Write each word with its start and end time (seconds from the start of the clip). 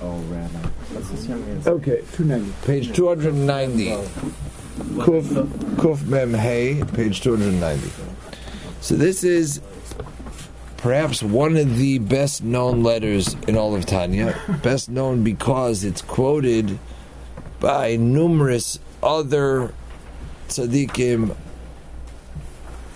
Oh, 0.00 0.22
Okay, 1.66 2.02
290. 2.12 2.52
page 2.64 2.92
290. 2.92 3.90
Kuf, 4.98 5.24
Kuf 5.76 6.06
Mem 6.06 6.34
Hey, 6.34 6.82
page 6.94 7.20
290. 7.20 7.90
So 8.80 8.94
this 8.94 9.24
is 9.24 9.60
perhaps 10.76 11.22
one 11.22 11.56
of 11.56 11.76
the 11.76 11.98
best 11.98 12.42
known 12.42 12.82
letters 12.82 13.34
in 13.46 13.56
all 13.56 13.74
of 13.74 13.86
Tanya. 13.86 14.40
Best 14.62 14.88
known 14.88 15.24
because 15.24 15.84
it's 15.84 16.02
quoted 16.02 16.78
by 17.60 17.96
numerous 17.96 18.78
other 19.02 19.72
tzaddikim, 20.48 21.34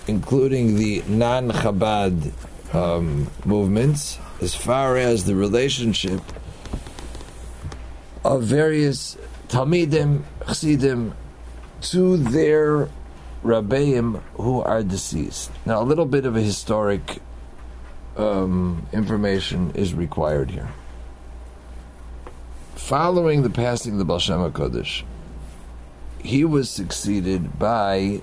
including 0.07 0.77
the 0.77 1.03
non 1.07 1.51
Chabad 1.51 2.33
um, 2.75 3.29
movements, 3.45 4.19
as 4.43 4.57
far 4.57 4.97
as 4.97 5.25
the 5.25 5.37
relationship 5.37 6.21
of 8.25 8.43
various 8.43 9.17
Talmidim, 9.47 10.25
Chassidim, 10.47 11.15
to 11.83 12.17
their 12.17 12.89
Rabbeim 13.45 14.21
who 14.35 14.61
are 14.61 14.83
deceased. 14.83 15.53
Now, 15.65 15.81
a 15.81 15.85
little 15.85 16.07
bit 16.07 16.27
of 16.27 16.37
a 16.37 16.41
historic 16.41 17.21
um, 18.17 18.87
information 18.93 19.71
is 19.77 19.95
required 19.95 20.51
here. 20.51 20.69
Following 22.75 23.43
the 23.43 23.51
passing 23.51 23.93
of 23.93 23.99
the 23.99 24.05
Baal 24.05 24.19
Shem 24.19 24.41
HaKodesh, 24.41 25.05
he 26.19 26.45
was 26.45 26.69
succeeded 26.69 27.61
by 27.61 28.21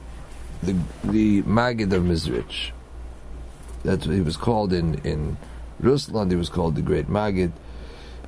the 0.61 0.75
the 1.03 1.41
Maggid 1.43 1.93
of 1.93 2.03
Mizrich. 2.03 2.71
That's 3.83 4.05
what 4.05 4.15
he 4.15 4.21
was 4.21 4.35
called 4.35 4.73
in 4.73 4.95
in 5.05 5.37
Rusland. 5.79 6.31
He 6.31 6.37
was 6.37 6.49
called 6.49 6.75
the 6.75 6.81
Great 6.81 7.09
Maggid. 7.09 7.51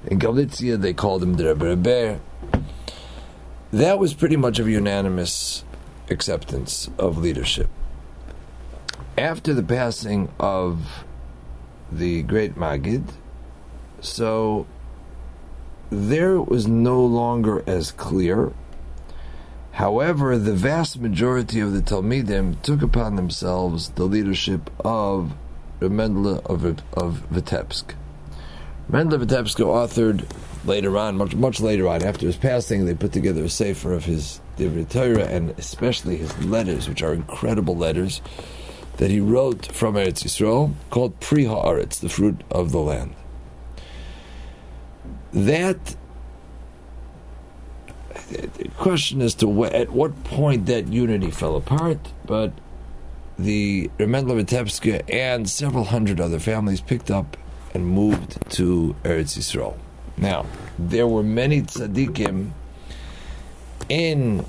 In 0.07 0.17
Galicia, 0.17 0.77
they 0.77 0.93
called 0.93 1.21
him 1.21 1.35
the 1.35 1.47
Rebbe 1.47 1.75
Rebbe. 1.75 2.19
That 3.71 3.99
was 3.99 4.13
pretty 4.13 4.35
much 4.35 4.59
of 4.59 4.67
unanimous 4.67 5.63
acceptance 6.09 6.89
of 6.97 7.17
leadership. 7.17 7.69
After 9.17 9.53
the 9.53 9.63
passing 9.63 10.29
of 10.39 11.05
the 11.91 12.23
Great 12.23 12.57
Maggid, 12.57 13.03
so 13.99 14.65
there 15.89 16.41
was 16.41 16.67
no 16.67 17.03
longer 17.05 17.63
as 17.67 17.91
clear. 17.91 18.53
However, 19.73 20.37
the 20.37 20.53
vast 20.53 20.99
majority 20.99 21.59
of 21.59 21.73
the 21.73 21.81
Talmidim 21.81 22.61
took 22.61 22.81
upon 22.81 23.15
themselves 23.15 23.89
the 23.89 24.05
leadership 24.05 24.69
of 24.79 25.33
Mendele 25.89 26.43
of, 26.45 26.65
of 26.93 27.23
Vitebsk. 27.31 27.95
Mendele 28.91 29.25
Vitebsk 29.25 29.57
authored 29.59 30.25
later 30.65 30.97
on, 30.97 31.17
much 31.17 31.35
much 31.35 31.59
later 31.59 31.87
on, 31.87 32.03
after 32.03 32.25
his 32.25 32.35
passing, 32.37 32.85
they 32.85 32.93
put 32.93 33.13
together 33.13 33.43
a 33.43 33.49
sefer 33.49 33.93
of 33.93 34.05
his 34.05 34.41
Divrei 34.57 34.87
Torah 34.87 35.25
and 35.25 35.51
especially 35.51 36.17
his 36.17 36.37
letters, 36.43 36.87
which 36.87 37.01
are 37.01 37.13
incredible 37.13 37.75
letters 37.75 38.21
that 38.97 39.09
he 39.09 39.19
wrote 39.19 39.71
from 39.71 39.95
Eretz 39.95 40.23
Yisrael, 40.23 40.73
called 40.89 41.19
Pri 41.19 41.45
Haaretz, 41.45 41.99
the 41.99 42.09
fruit 42.09 42.41
of 42.51 42.71
the 42.71 42.79
land. 42.79 43.15
That 45.33 45.95
the 48.31 48.69
question 48.77 49.21
as 49.21 49.33
to 49.35 49.47
what, 49.47 49.73
at 49.73 49.91
what 49.91 50.23
point 50.23 50.65
that 50.67 50.87
unity 50.87 51.31
fell 51.31 51.55
apart, 51.55 51.99
but 52.25 52.53
the 53.41 53.89
Remendler 53.97 55.03
and 55.09 55.49
several 55.49 55.85
hundred 55.85 56.19
other 56.19 56.39
families 56.39 56.81
picked 56.81 57.11
up 57.11 57.37
and 57.73 57.87
moved 57.87 58.37
to 58.51 58.95
Eretz 59.03 59.37
Yisrael. 59.37 59.77
Now, 60.17 60.45
there 60.77 61.07
were 61.07 61.23
many 61.23 61.61
tzaddikim 61.61 62.51
in 63.89 64.45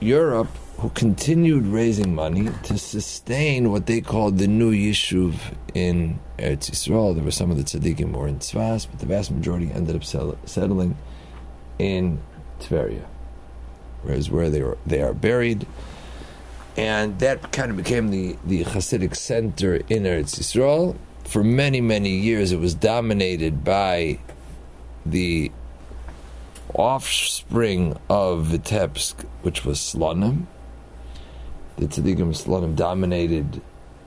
Europe 0.00 0.50
who 0.78 0.90
continued 0.90 1.66
raising 1.66 2.14
money 2.14 2.50
to 2.64 2.76
sustain 2.76 3.72
what 3.72 3.86
they 3.86 4.00
called 4.00 4.36
the 4.38 4.46
new 4.46 4.72
yishuv 4.72 5.34
in 5.74 6.18
Eretz 6.38 6.70
Yisrael. 6.70 7.14
There 7.14 7.24
were 7.24 7.30
some 7.30 7.50
of 7.50 7.56
the 7.56 7.64
tzaddikim 7.64 8.12
who 8.12 8.18
were 8.18 8.28
in 8.28 8.40
Tzfas, 8.40 8.86
but 8.90 9.00
the 9.00 9.06
vast 9.06 9.30
majority 9.30 9.70
ended 9.72 9.96
up 9.96 10.04
settling 10.04 10.96
in 11.78 12.20
Tveria, 12.60 13.04
whereas 14.02 14.30
where 14.30 14.50
they 14.50 14.62
were 14.62 14.76
they 14.86 15.00
are 15.02 15.14
buried. 15.14 15.66
And 16.76 17.18
that 17.20 17.52
kind 17.52 17.70
of 17.70 17.76
became 17.76 18.10
the, 18.10 18.36
the 18.44 18.64
Hasidic 18.64 19.16
center 19.16 19.76
in 19.76 20.02
Eretz 20.02 20.38
Yisrael. 20.38 20.96
For 21.24 21.42
many, 21.42 21.80
many 21.80 22.10
years, 22.10 22.52
it 22.52 22.60
was 22.60 22.74
dominated 22.74 23.64
by 23.64 24.18
the 25.04 25.50
offspring 26.74 27.96
of 28.10 28.46
Vitebsk, 28.46 29.24
which 29.42 29.64
was 29.64 29.78
Slonim. 29.78 30.46
The 31.78 31.86
Tzaddikim 31.86 32.34
Slonim 32.34 32.76
dominated 32.76 33.60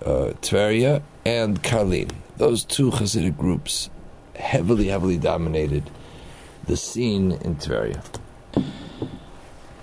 uh, 0.05 0.33
Tveria 0.41 1.01
and 1.25 1.61
Karlin. 1.63 2.11
Those 2.37 2.63
two 2.63 2.91
Hasidic 2.91 3.37
groups 3.37 3.89
heavily, 4.35 4.87
heavily 4.87 5.17
dominated 5.17 5.89
the 6.65 6.77
scene 6.77 7.31
in 7.31 7.55
Tveria. 7.55 8.03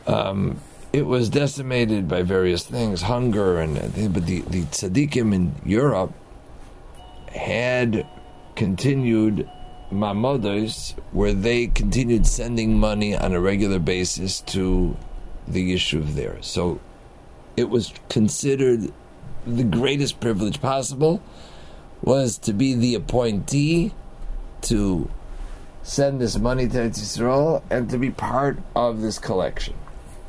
Um, 0.06 0.60
it 0.96 1.04
was 1.04 1.28
decimated 1.28 2.08
by 2.08 2.22
various 2.22 2.64
things, 2.64 3.02
hunger, 3.02 3.60
and 3.60 3.74
but 4.14 4.24
the, 4.24 4.40
the 4.40 4.62
tzaddikim 4.62 5.34
in 5.34 5.54
Europe 5.62 6.14
had 7.30 8.06
continued 8.54 9.46
maamados 9.92 10.94
where 11.12 11.34
they 11.34 11.66
continued 11.66 12.26
sending 12.26 12.78
money 12.78 13.14
on 13.14 13.34
a 13.34 13.40
regular 13.40 13.78
basis 13.78 14.40
to 14.40 14.96
the 15.46 15.74
yishuv 15.74 16.14
there. 16.14 16.38
So 16.40 16.80
it 17.58 17.68
was 17.68 17.92
considered 18.08 18.90
the 19.46 19.64
greatest 19.64 20.18
privilege 20.18 20.62
possible 20.62 21.22
was 22.00 22.38
to 22.38 22.54
be 22.54 22.72
the 22.72 22.94
appointee 22.94 23.92
to 24.62 25.10
send 25.82 26.22
this 26.22 26.38
money 26.38 26.66
to 26.66 26.78
Eretz 26.78 27.00
Yisrael 27.00 27.62
and 27.68 27.90
to 27.90 27.98
be 27.98 28.10
part 28.10 28.58
of 28.74 29.02
this 29.02 29.18
collection. 29.18 29.74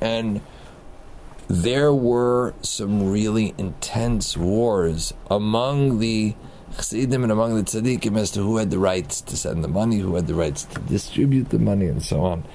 And 0.02 0.42
there 1.48 1.94
were 1.94 2.54
some 2.62 3.10
really 3.10 3.54
intense 3.58 4.36
wars 4.36 5.14
among 5.32 6.00
the 6.00 6.36
Chassidim 6.76 7.24
and 7.24 7.32
among 7.32 7.56
the 7.56 7.64
tzaddikim 7.64 8.18
as 8.18 8.32
to 8.32 8.42
who 8.42 8.58
had 8.58 8.70
the 8.70 8.80
rights 8.80 9.22
to 9.22 9.38
send 9.38 9.64
the 9.64 9.70
money, 9.70 10.00
who 10.00 10.16
had 10.16 10.28
the 10.28 10.36
rights 10.36 10.66
to 10.66 10.80
distribute 10.82 11.50
the 11.50 11.60
money, 11.60 11.88
and 11.88 12.04
so 12.04 12.22
on. 12.22 12.46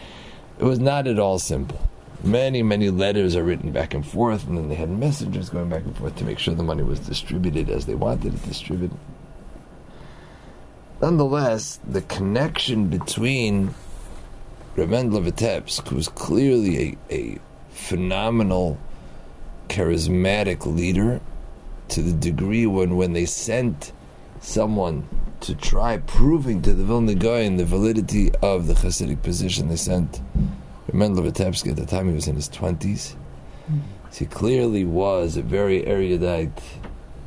It 0.58 0.64
was 0.64 0.78
not 0.78 1.06
at 1.06 1.18
all 1.18 1.38
simple. 1.38 1.80
Many, 2.22 2.62
many 2.62 2.90
letters 2.90 3.34
are 3.34 3.42
written 3.42 3.72
back 3.72 3.94
and 3.94 4.06
forth, 4.06 4.46
and 4.46 4.56
then 4.56 4.68
they 4.68 4.76
had 4.76 4.90
messengers 4.90 5.48
going 5.48 5.70
back 5.70 5.82
and 5.84 5.96
forth 5.96 6.14
to 6.16 6.24
make 6.24 6.38
sure 6.38 6.54
the 6.54 6.62
money 6.62 6.84
was 6.84 7.00
distributed 7.00 7.68
as 7.68 7.86
they 7.86 7.96
wanted 7.96 8.34
it 8.34 8.42
distributed. 8.44 8.96
Nonetheless, 11.00 11.80
the 11.84 12.02
connection 12.02 12.86
between 12.86 13.74
Vitebsk, 14.76 15.88
who 15.88 15.96
was 15.96 16.08
clearly 16.08 16.96
a, 17.10 17.14
a 17.14 17.38
phenomenal, 17.72 18.78
charismatic 19.68 20.66
leader, 20.66 21.20
to 21.88 22.02
the 22.02 22.12
degree 22.12 22.66
when, 22.66 22.96
when 22.96 23.12
they 23.12 23.26
sent 23.26 23.92
someone 24.40 25.06
to 25.40 25.54
try 25.54 25.98
proving 25.98 26.62
to 26.62 26.72
the 26.72 26.84
Vilna 26.84 27.14
Gaon 27.14 27.56
the 27.56 27.64
validity 27.64 28.30
of 28.36 28.66
the 28.66 28.74
Hasidic 28.74 29.22
position, 29.22 29.68
they 29.68 29.76
sent 29.76 30.20
Remendel 30.90 31.28
Vitebsk 31.28 31.68
at 31.70 31.76
the 31.76 31.86
time 31.86 32.08
he 32.08 32.14
was 32.14 32.28
in 32.28 32.36
his 32.36 32.48
20s. 32.48 33.14
So 34.10 34.18
he 34.18 34.26
clearly 34.26 34.84
was 34.84 35.36
a 35.36 35.42
very 35.42 35.86
erudite, 35.86 36.62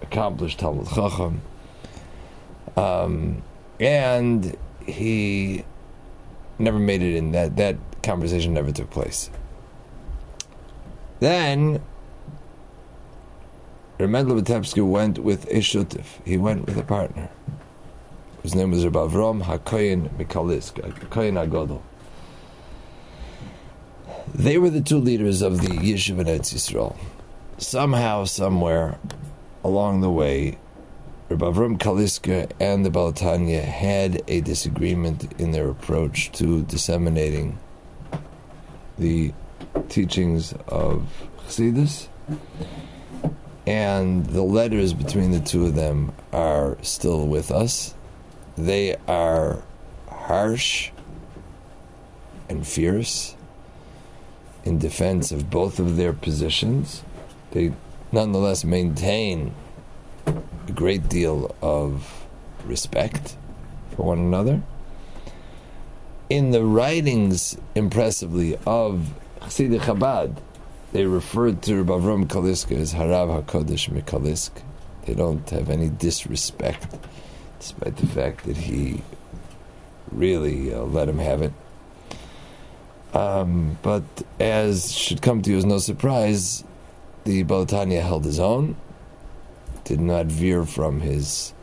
accomplished 0.01 0.59
Talmid 0.59 0.93
Chacham. 0.93 1.41
Um, 2.77 3.43
and 3.79 4.55
he 4.85 5.63
never 6.59 6.79
made 6.79 7.01
it 7.01 7.15
in 7.15 7.31
that 7.31 7.55
that 7.57 7.75
conversation 8.03 8.53
never 8.53 8.71
took 8.71 8.89
place. 8.91 9.29
Then 11.19 11.81
Remendel 13.97 14.41
Vitebsky 14.41 14.85
went 14.85 15.19
with 15.19 15.45
a 15.45 15.59
shutif. 15.59 16.05
He 16.25 16.37
went 16.37 16.65
with 16.65 16.77
a 16.77 16.83
partner. 16.83 17.29
His 18.43 18.53
name 18.53 18.71
was 18.71 18.83
Rabbi 18.83 18.99
Hakoyin 18.99 20.09
Mikalisk, 20.17 20.73
Hakoyin 20.73 21.47
Agodol. 21.47 21.81
They 24.33 24.57
were 24.57 24.69
the 24.69 24.81
two 24.81 24.97
leaders 24.97 25.41
of 25.41 25.61
the 25.61 25.69
Yeshiva 25.69 26.19
in 26.19 26.41
Yisrael. 26.41 26.95
Somehow, 27.57 28.25
somewhere 28.25 28.99
along 29.63 30.01
the 30.01 30.11
way, 30.11 30.57
Rabbi 31.29 31.45
Avram 31.45 31.77
Kaliska 31.79 32.51
and 32.59 32.85
the 32.85 32.91
Balatanya 32.91 33.63
had 33.63 34.21
a 34.27 34.41
disagreement 34.41 35.31
in 35.39 35.51
their 35.51 35.69
approach 35.69 36.31
to 36.33 36.63
disseminating 36.63 37.57
the 38.99 39.33
teachings 39.89 40.53
of 40.67 41.07
Chassidus. 41.45 42.07
And 43.67 44.25
the 44.27 44.43
letters 44.43 44.93
between 44.93 45.31
the 45.31 45.39
two 45.39 45.65
of 45.65 45.75
them 45.75 46.13
are 46.31 46.77
still 46.81 47.27
with 47.27 47.51
us. 47.51 47.95
They 48.57 48.95
are 49.07 49.63
harsh 50.07 50.91
and 52.47 52.65
fierce 52.65 53.35
in 54.63 54.79
defense 54.79 55.31
of 55.31 55.49
both 55.49 55.79
of 55.79 55.97
their 55.97 56.13
positions. 56.13 57.03
They 57.51 57.73
nonetheless 58.11 58.63
maintain 58.63 59.53
a 60.25 60.71
great 60.71 61.09
deal 61.09 61.55
of 61.61 62.25
respect 62.65 63.35
for 63.95 64.03
one 64.03 64.19
another. 64.19 64.61
In 66.29 66.51
the 66.51 66.63
writings, 66.63 67.57
impressively, 67.75 68.57
of 68.65 69.13
Chassidic 69.41 69.81
Chabad, 69.81 70.37
they 70.91 71.05
referred 71.05 71.61
to 71.63 71.83
Rabbi 71.83 71.93
Avram 71.93 72.25
Kaliska 72.25 72.77
as 72.77 72.93
Harav 72.93 73.43
HaKodesh 73.43 73.89
Mikalisk. 73.89 74.51
They 75.05 75.13
don't 75.13 75.47
have 75.49 75.69
any 75.69 75.89
disrespect, 75.89 76.95
despite 77.59 77.97
the 77.97 78.07
fact 78.07 78.45
that 78.45 78.57
he 78.57 79.01
really 80.11 80.73
uh, 80.73 80.81
let 80.81 81.09
him 81.09 81.19
have 81.19 81.41
it. 81.41 81.53
Um, 83.13 83.77
but 83.81 84.03
as 84.39 84.93
should 84.93 85.21
come 85.21 85.41
to 85.43 85.51
you 85.51 85.57
as 85.57 85.65
no 85.65 85.77
surprise, 85.77 86.63
the 87.23 87.43
Balatanya 87.43 88.01
held 88.01 88.25
his 88.25 88.39
own, 88.39 88.75
did 89.83 89.99
not 89.99 90.25
veer 90.25 90.65
from 90.65 91.01
his 91.01 91.53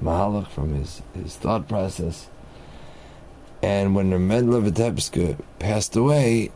mahalach, 0.00 0.48
from 0.48 0.74
his, 0.74 1.02
his 1.14 1.36
thought 1.36 1.68
process. 1.68 2.28
And 3.64 3.94
when 3.94 4.10
Remendler 4.10 4.62
Vitebska 4.62 5.38
passed 5.58 5.96
away, 5.96 6.50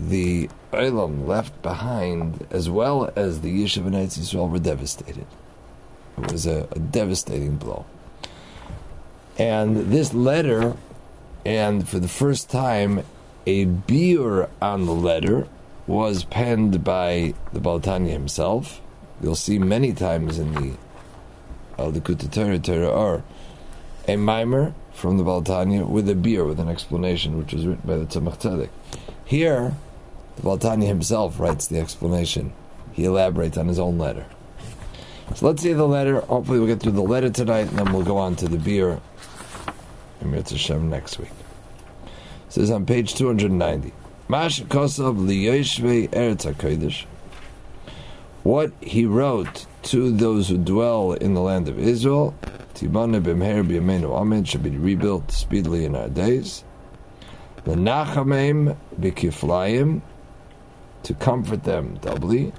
the 0.00 0.48
Olam 0.72 1.26
left 1.26 1.60
behind, 1.60 2.46
as 2.50 2.70
well 2.70 3.12
as 3.14 3.42
the 3.42 3.62
Yishuv 3.62 3.84
and 3.84 3.94
Eretz 3.94 4.18
Yisrael, 4.18 4.48
were 4.48 4.58
devastated. 4.58 5.26
It 6.16 6.32
was 6.32 6.46
a, 6.46 6.66
a 6.70 6.78
devastating 6.78 7.56
blow. 7.56 7.84
And 9.36 9.92
this 9.92 10.14
letter, 10.14 10.78
and 11.44 11.86
for 11.86 11.98
the 11.98 12.08
first 12.08 12.48
time, 12.48 13.04
a 13.46 13.66
biur 13.66 14.48
on 14.62 14.86
the 14.86 14.94
letter 14.94 15.46
was 15.86 16.24
penned 16.24 16.82
by 16.82 17.34
the 17.52 17.60
Baltanya 17.60 18.12
himself. 18.12 18.80
You'll 19.22 19.36
see 19.36 19.58
many 19.58 19.92
times 19.92 20.38
in 20.38 20.54
the 20.54 20.70
uh, 21.78 21.82
Al 21.82 21.92
Dikuta 21.92 22.32
Torah 22.32 22.58
Torah 22.58 22.88
or 22.88 23.24
a 24.06 24.16
mimer 24.16 24.72
from 24.98 25.16
the 25.16 25.24
Baltanya 25.24 25.88
with 25.88 26.08
a 26.08 26.14
biur, 26.14 26.46
with 26.46 26.58
an 26.58 26.68
explanation, 26.68 27.38
which 27.38 27.52
was 27.52 27.66
written 27.66 27.86
by 27.86 27.96
the 27.96 28.04
Tzemach 28.04 28.38
Tzedek. 28.40 28.68
Here, 29.24 29.74
the 30.36 30.42
Baltanya 30.42 30.88
himself 30.88 31.38
writes 31.38 31.68
the 31.68 31.78
explanation. 31.78 32.52
He 32.92 33.04
elaborates 33.04 33.56
on 33.56 33.68
his 33.68 33.78
own 33.78 33.96
letter. 33.96 34.26
So 35.36 35.46
let's 35.46 35.62
see 35.62 35.72
the 35.72 35.86
letter. 35.86 36.20
Hopefully, 36.22 36.58
we'll 36.58 36.66
get 36.66 36.80
through 36.80 36.92
the 36.92 37.02
letter 37.02 37.30
tonight, 37.30 37.68
and 37.68 37.78
then 37.78 37.92
we'll 37.92 38.02
go 38.02 38.16
on 38.16 38.34
to 38.36 38.48
the 38.48 38.56
biur. 38.56 39.00
Emir 40.20 40.42
Hashem 40.42 40.90
next 40.90 41.18
week. 41.18 41.30
It 42.48 42.52
says 42.52 42.70
on 42.70 42.84
page 42.84 43.14
290. 43.14 43.92
Mash 44.28 44.62
Kosov 44.62 45.16
Liyoshve 45.16 46.08
Eretz 46.08 46.52
HaKodesh. 46.52 47.04
What 48.42 48.72
he 48.80 49.06
wrote 49.06 49.66
to 49.84 50.10
those 50.10 50.48
who 50.48 50.58
dwell 50.58 51.12
in 51.12 51.34
the 51.34 51.40
land 51.40 51.68
of 51.68 51.78
Israel, 51.78 52.34
Tibane 52.78 53.20
B'mher 53.20 53.66
B'yameinu 53.66 54.14
Amen, 54.14 54.44
should 54.44 54.62
be 54.62 54.70
rebuilt 54.70 55.32
speedily 55.32 55.84
in 55.84 55.96
our 55.96 56.08
days. 56.08 56.62
L'nachamim 57.66 58.76
B'kiflayim, 59.00 60.00
to 61.02 61.14
comfort 61.14 61.64
them 61.64 61.96
doubly. 61.96 62.52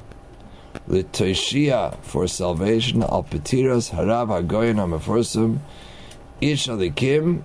The 0.90 1.04
L'toshia, 1.04 1.98
for 2.02 2.28
salvation, 2.28 3.02
Al 3.02 3.24
Petiras 3.24 3.92
Harav 3.92 4.28
HaGoyin 4.28 4.76
HaMeforsim, 4.76 5.60
Ish 6.42 6.68
Alikim, 6.68 7.44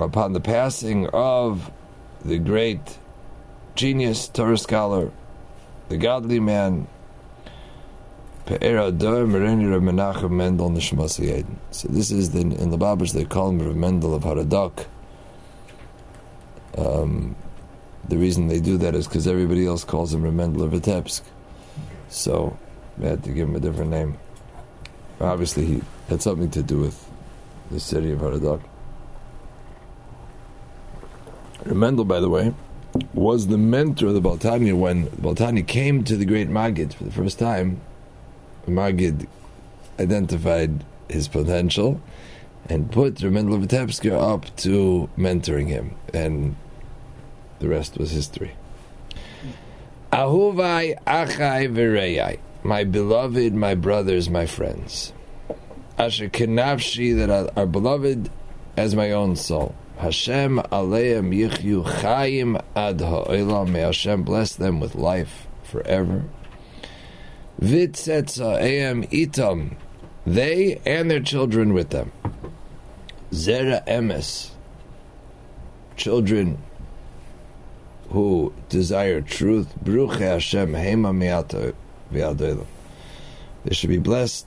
upon 0.00 0.32
the 0.32 0.40
passing 0.40 1.06
of 1.10 1.70
the 2.24 2.38
great 2.38 2.98
genius, 3.76 4.26
Torah 4.26 4.58
scholar, 4.58 5.12
the 5.88 5.96
godly 5.96 6.40
man, 6.40 6.88
Rav. 8.50 8.98
So 11.70 11.88
this 11.88 12.10
is 12.10 12.30
the, 12.30 12.40
in 12.40 12.70
the 12.70 12.78
Babish 12.78 13.12
they 13.12 13.24
call 13.24 13.50
him 13.50 13.60
Rav 13.60 13.76
Mendel 13.76 14.14
of 14.14 14.22
Haradak. 14.24 14.86
Um, 16.76 17.36
the 18.08 18.16
reason 18.16 18.48
they 18.48 18.60
do 18.60 18.78
that 18.78 18.94
is 18.94 19.06
because 19.06 19.26
everybody 19.26 19.66
else 19.66 19.84
calls 19.84 20.14
him 20.14 20.22
Rav 20.22 20.34
Mendel 20.34 20.62
of 20.62 20.72
Vitebsk. 20.72 21.22
So 22.08 22.56
they 22.96 23.08
had 23.08 23.22
to 23.24 23.32
give 23.32 23.48
him 23.48 23.56
a 23.56 23.60
different 23.60 23.90
name. 23.90 24.18
Obviously, 25.20 25.66
he 25.66 25.82
had 26.08 26.22
something 26.22 26.50
to 26.50 26.62
do 26.62 26.78
with 26.78 27.08
the 27.70 27.80
city 27.80 28.12
of 28.12 28.20
Haradak. 28.20 28.62
Mendel, 31.66 32.04
by 32.04 32.20
the 32.20 32.28
way, 32.28 32.54
was 33.12 33.48
the 33.48 33.58
mentor 33.58 34.08
of 34.08 34.14
the 34.14 34.20
Baltani 34.20 34.76
when 34.76 35.04
the 35.04 35.10
Baltani 35.10 35.66
came 35.66 36.04
to 36.04 36.16
the 36.16 36.24
great 36.24 36.48
Magid 36.48 36.94
for 36.94 37.04
the 37.04 37.10
first 37.10 37.38
time. 37.38 37.80
Magid 38.68 39.26
identified 39.98 40.84
his 41.08 41.28
potential 41.28 42.00
and 42.68 42.90
put 42.90 43.16
Remendel 43.16 43.62
up 44.20 44.56
to 44.56 45.08
mentoring 45.16 45.68
him, 45.68 45.96
and 46.12 46.54
the 47.58 47.68
rest 47.68 47.98
was 47.98 48.10
history. 48.10 48.52
Ahuvai 50.12 50.98
achai 51.06 51.72
v'reyai, 51.72 52.38
my 52.62 52.84
beloved, 52.84 53.54
my 53.54 53.74
brothers, 53.74 54.28
my 54.28 54.46
friends. 54.46 55.12
Asher 55.98 56.28
kenavshi 56.28 57.16
that 57.16 57.30
are, 57.30 57.50
are 57.56 57.66
beloved 57.66 58.30
as 58.76 58.94
my 58.94 59.10
own 59.10 59.34
soul. 59.36 59.74
Hashem 59.98 60.58
aleim 60.70 61.34
yichyu 61.34 61.84
chayim 61.84 62.62
ad 62.76 63.00
ha'olam. 63.00 63.70
May 63.70 63.80
Hashem 63.80 64.22
bless 64.22 64.54
them 64.54 64.78
with 64.78 64.94
life 64.94 65.48
forever. 65.64 66.24
Vitzetza 67.60 68.60
am 68.60 69.02
itam. 69.04 69.74
They 70.26 70.80
and 70.86 71.10
their 71.10 71.20
children 71.20 71.72
with 71.72 71.90
them. 71.90 72.12
Zera 73.32 73.84
emes. 73.86 74.50
Children 75.96 76.58
who 78.10 78.52
desire 78.68 79.20
truth. 79.20 79.74
Bruche 79.82 80.18
Hashem 80.18 80.72
hema 80.72 81.12
miata. 81.12 81.74
They 83.64 83.74
should 83.74 83.90
be 83.90 83.98
blessed 83.98 84.46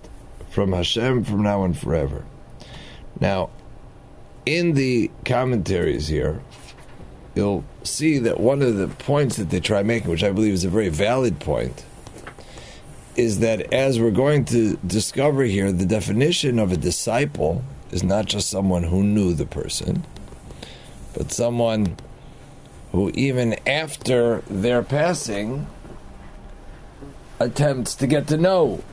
from 0.50 0.74
Hashem 0.74 1.26
from 1.26 1.44
now 1.44 1.64
and 1.64 1.78
forever. 1.78 2.26
Now, 3.20 3.50
in 4.46 4.74
the 4.74 5.12
commentaries 5.26 6.08
here, 6.08 6.42
you'll 7.36 7.64
see 7.84 8.18
that 8.20 8.40
one 8.40 8.62
of 8.62 8.78
the 8.78 8.88
points 8.88 9.36
that 9.36 9.50
they 9.50 9.60
try 9.60 9.84
making, 9.84 10.10
which 10.10 10.24
I 10.24 10.32
believe 10.32 10.54
is 10.54 10.66
a 10.66 10.70
very 10.70 10.90
valid 10.90 11.40
point, 11.40 11.86
is 13.16 13.40
that 13.40 13.74
as 13.74 14.00
we're 14.00 14.12
going 14.12 14.46
to 14.46 14.78
discover 14.86 15.44
here, 15.44 15.72
the 15.72 15.86
definition 15.86 16.60
of 16.60 16.72
a 16.72 16.78
disciple 16.78 17.64
is 17.92 18.04
not 18.04 18.26
just 18.26 18.50
someone 18.50 18.84
who 18.84 19.04
knew 19.04 19.34
the 19.34 19.46
person, 19.46 20.06
but 21.14 21.32
someone 21.32 21.98
who, 22.92 23.12
even 23.14 23.58
after 23.68 24.42
their 24.50 24.84
passing, 24.84 25.68
attempts 27.40 27.96
to 27.96 28.08
get 28.08 28.28
to 28.28 28.38
know 28.38 28.84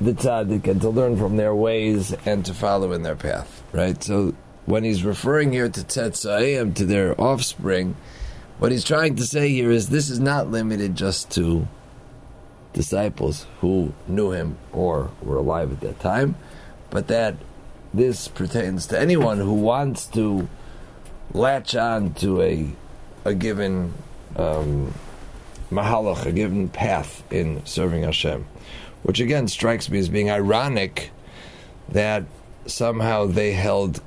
the 0.00 0.12
tzaddik 0.12 0.66
and 0.66 0.80
to 0.80 0.88
learn 0.88 1.16
from 1.16 1.36
their 1.36 1.54
ways 1.54 2.12
and 2.24 2.44
to 2.44 2.54
follow 2.54 2.92
in 2.92 3.02
their 3.02 3.16
path. 3.16 3.62
Right. 3.72 4.02
So 4.02 4.34
when 4.66 4.84
he's 4.84 5.04
referring 5.04 5.52
here 5.52 5.68
to 5.68 5.80
tzetzayim 5.80 6.74
to 6.76 6.84
their 6.84 7.18
offspring, 7.20 7.96
what 8.58 8.72
he's 8.72 8.84
trying 8.84 9.16
to 9.16 9.24
say 9.24 9.48
here 9.48 9.70
is 9.70 9.88
this 9.88 10.10
is 10.10 10.20
not 10.20 10.50
limited 10.50 10.96
just 10.96 11.30
to 11.32 11.66
disciples 12.74 13.46
who 13.60 13.94
knew 14.06 14.32
him 14.32 14.58
or 14.72 15.10
were 15.22 15.36
alive 15.36 15.72
at 15.72 15.80
that 15.80 16.00
time, 16.00 16.36
but 16.90 17.08
that 17.08 17.36
this 17.94 18.28
pertains 18.28 18.86
to 18.88 19.00
anyone 19.00 19.38
who 19.38 19.54
wants 19.54 20.06
to 20.06 20.48
latch 21.32 21.74
on 21.74 22.12
to 22.14 22.42
a 22.42 22.68
a 23.24 23.34
given 23.34 23.94
um, 24.36 24.92
mahalach, 25.70 26.26
a 26.26 26.32
given 26.32 26.68
path 26.68 27.22
in 27.32 27.64
serving 27.64 28.02
Hashem. 28.02 28.44
Which 29.02 29.20
again 29.20 29.48
strikes 29.48 29.88
me 29.88 29.98
as 29.98 30.08
being 30.08 30.30
ironic 30.30 31.10
that 31.88 32.24
somehow 32.66 33.26
they 33.26 33.52
held 33.52 34.02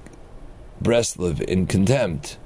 Breslov 0.84 1.42
in 1.42 1.68
contempt 1.68 2.38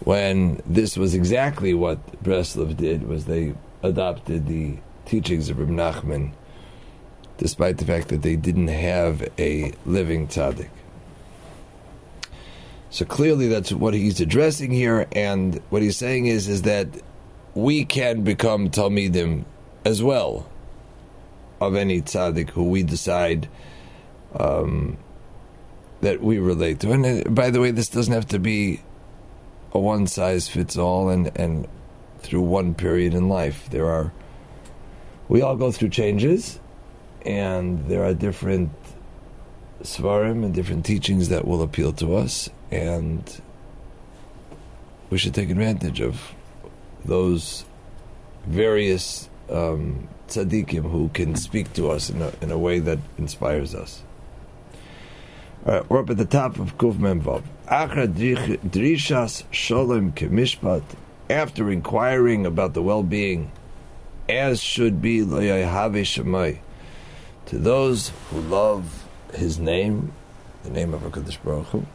when 0.00 0.62
this 0.66 0.96
was 0.96 1.14
exactly 1.14 1.74
what 1.74 2.22
Breslov 2.22 2.76
did 2.76 3.06
was 3.06 3.26
they 3.26 3.54
adopted 3.82 4.46
the 4.46 4.76
teachings 5.10 5.50
of 5.50 5.58
Reb 5.58 5.68
Nachman 5.68 6.32
despite 7.36 7.78
the 7.78 7.84
fact 7.84 8.08
that 8.08 8.22
they 8.22 8.36
didn't 8.36 8.68
have 8.68 9.26
a 9.38 9.72
living 9.84 10.28
tzaddik. 10.28 10.68
So 12.90 13.04
clearly 13.04 13.48
that's 13.48 13.72
what 13.72 13.94
he's 13.94 14.20
addressing 14.20 14.70
here 14.70 15.08
and 15.12 15.60
what 15.70 15.82
he's 15.82 15.96
saying 15.96 16.26
is 16.26 16.48
is 16.48 16.62
that 16.62 16.88
we 17.54 17.84
can 17.84 18.22
become 18.22 18.70
Talmidim 18.70 19.46
as 19.84 20.02
well 20.02 20.48
of 21.60 21.74
any 21.74 22.02
tzaddik 22.02 22.50
who 22.50 22.64
we 22.64 22.82
decide 22.82 23.48
um, 24.38 24.96
that 26.02 26.22
we 26.22 26.38
relate 26.38 26.80
to. 26.80 26.92
And 26.92 27.26
uh, 27.26 27.30
by 27.30 27.50
the 27.50 27.60
way, 27.60 27.70
this 27.70 27.88
doesn't 27.88 28.12
have 28.12 28.28
to 28.28 28.38
be 28.38 28.80
a 29.72 29.78
one 29.78 30.06
size 30.06 30.48
fits 30.48 30.76
all 30.76 31.08
and, 31.08 31.36
and 31.36 31.66
through 32.20 32.42
one 32.42 32.74
period 32.74 33.14
in 33.14 33.28
life. 33.28 33.68
There 33.70 33.86
are, 33.86 34.12
we 35.30 35.42
all 35.42 35.54
go 35.54 35.70
through 35.70 35.88
changes, 35.90 36.58
and 37.24 37.86
there 37.86 38.04
are 38.04 38.12
different 38.12 38.72
svarim 39.84 40.44
and 40.44 40.52
different 40.52 40.84
teachings 40.84 41.28
that 41.28 41.46
will 41.46 41.62
appeal 41.62 41.92
to 41.92 42.16
us, 42.16 42.50
and 42.72 43.40
we 45.08 45.18
should 45.18 45.32
take 45.32 45.48
advantage 45.48 46.00
of 46.00 46.20
those 47.04 47.64
various 48.44 49.30
um, 49.48 50.08
tzaddikim 50.26 50.90
who 50.90 51.08
can 51.10 51.36
speak 51.36 51.72
to 51.74 51.88
us 51.88 52.10
in 52.10 52.20
a, 52.22 52.32
in 52.42 52.50
a 52.50 52.58
way 52.58 52.80
that 52.80 52.98
inspires 53.16 53.72
us. 53.72 54.02
All 55.64 55.74
right, 55.74 55.90
we're 55.90 56.00
up 56.00 56.10
at 56.10 56.16
the 56.16 56.24
top 56.24 56.58
of 56.58 56.76
Kuf 56.76 56.94
Memvav. 56.94 57.44
Achra 57.68 58.08
drishas 58.08 59.44
shalom 59.52 60.10
kemishpat. 60.10 60.82
After 61.28 61.70
inquiring 61.70 62.46
about 62.46 62.74
the 62.74 62.82
well-being, 62.82 63.52
as 64.30 64.62
should 64.62 65.02
be 65.02 65.20
shemai, 65.20 66.58
to 67.46 67.58
those 67.58 68.12
who 68.30 68.40
love 68.40 69.06
His 69.34 69.58
name, 69.58 70.12
the 70.62 70.70
name 70.70 70.94
of 70.94 71.02
Hakadosh 71.02 71.42
Baruch 71.42 71.66
Hu. 71.66 71.86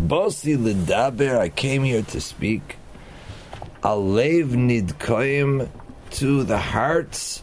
Bosi 0.00 0.56
lidaber. 0.56 1.38
I 1.38 1.48
came 1.48 1.84
here 1.84 2.02
to 2.02 2.20
speak. 2.20 2.76
Alev 3.82 4.50
nidkoim 4.50 5.68
to 6.10 6.42
the 6.42 6.58
hearts 6.58 7.42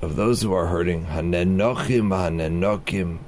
of 0.00 0.16
those 0.16 0.42
who 0.42 0.52
are 0.52 0.66
hurting. 0.66 1.06
Hanenochim, 1.06 2.08
hanenokim, 2.10 3.18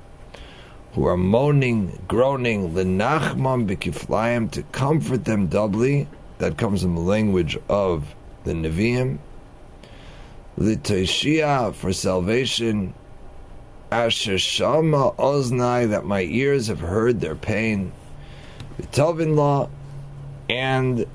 who 0.92 1.06
are 1.06 1.16
moaning, 1.16 1.98
groaning, 2.06 2.72
lenachmam 2.72 3.66
b'kiflayim, 3.66 4.50
to 4.52 4.62
comfort 4.64 5.24
them 5.24 5.48
doubly. 5.48 6.06
That 6.38 6.58
comes 6.58 6.84
in 6.84 6.94
the 6.94 7.00
language 7.00 7.56
of 7.68 8.14
the 8.44 8.52
Nevi'im. 8.52 9.18
L'toishia, 10.56 11.74
for 11.74 11.92
salvation. 11.92 12.94
Asher 13.90 14.38
shama 14.38 15.12
oznai, 15.18 15.90
that 15.90 16.04
my 16.04 16.22
ears 16.22 16.68
have 16.68 16.80
heard 16.80 17.20
their 17.20 17.34
pain. 17.34 17.92
V'tovin 18.80 19.36
law, 19.36 19.68
and 20.48 21.06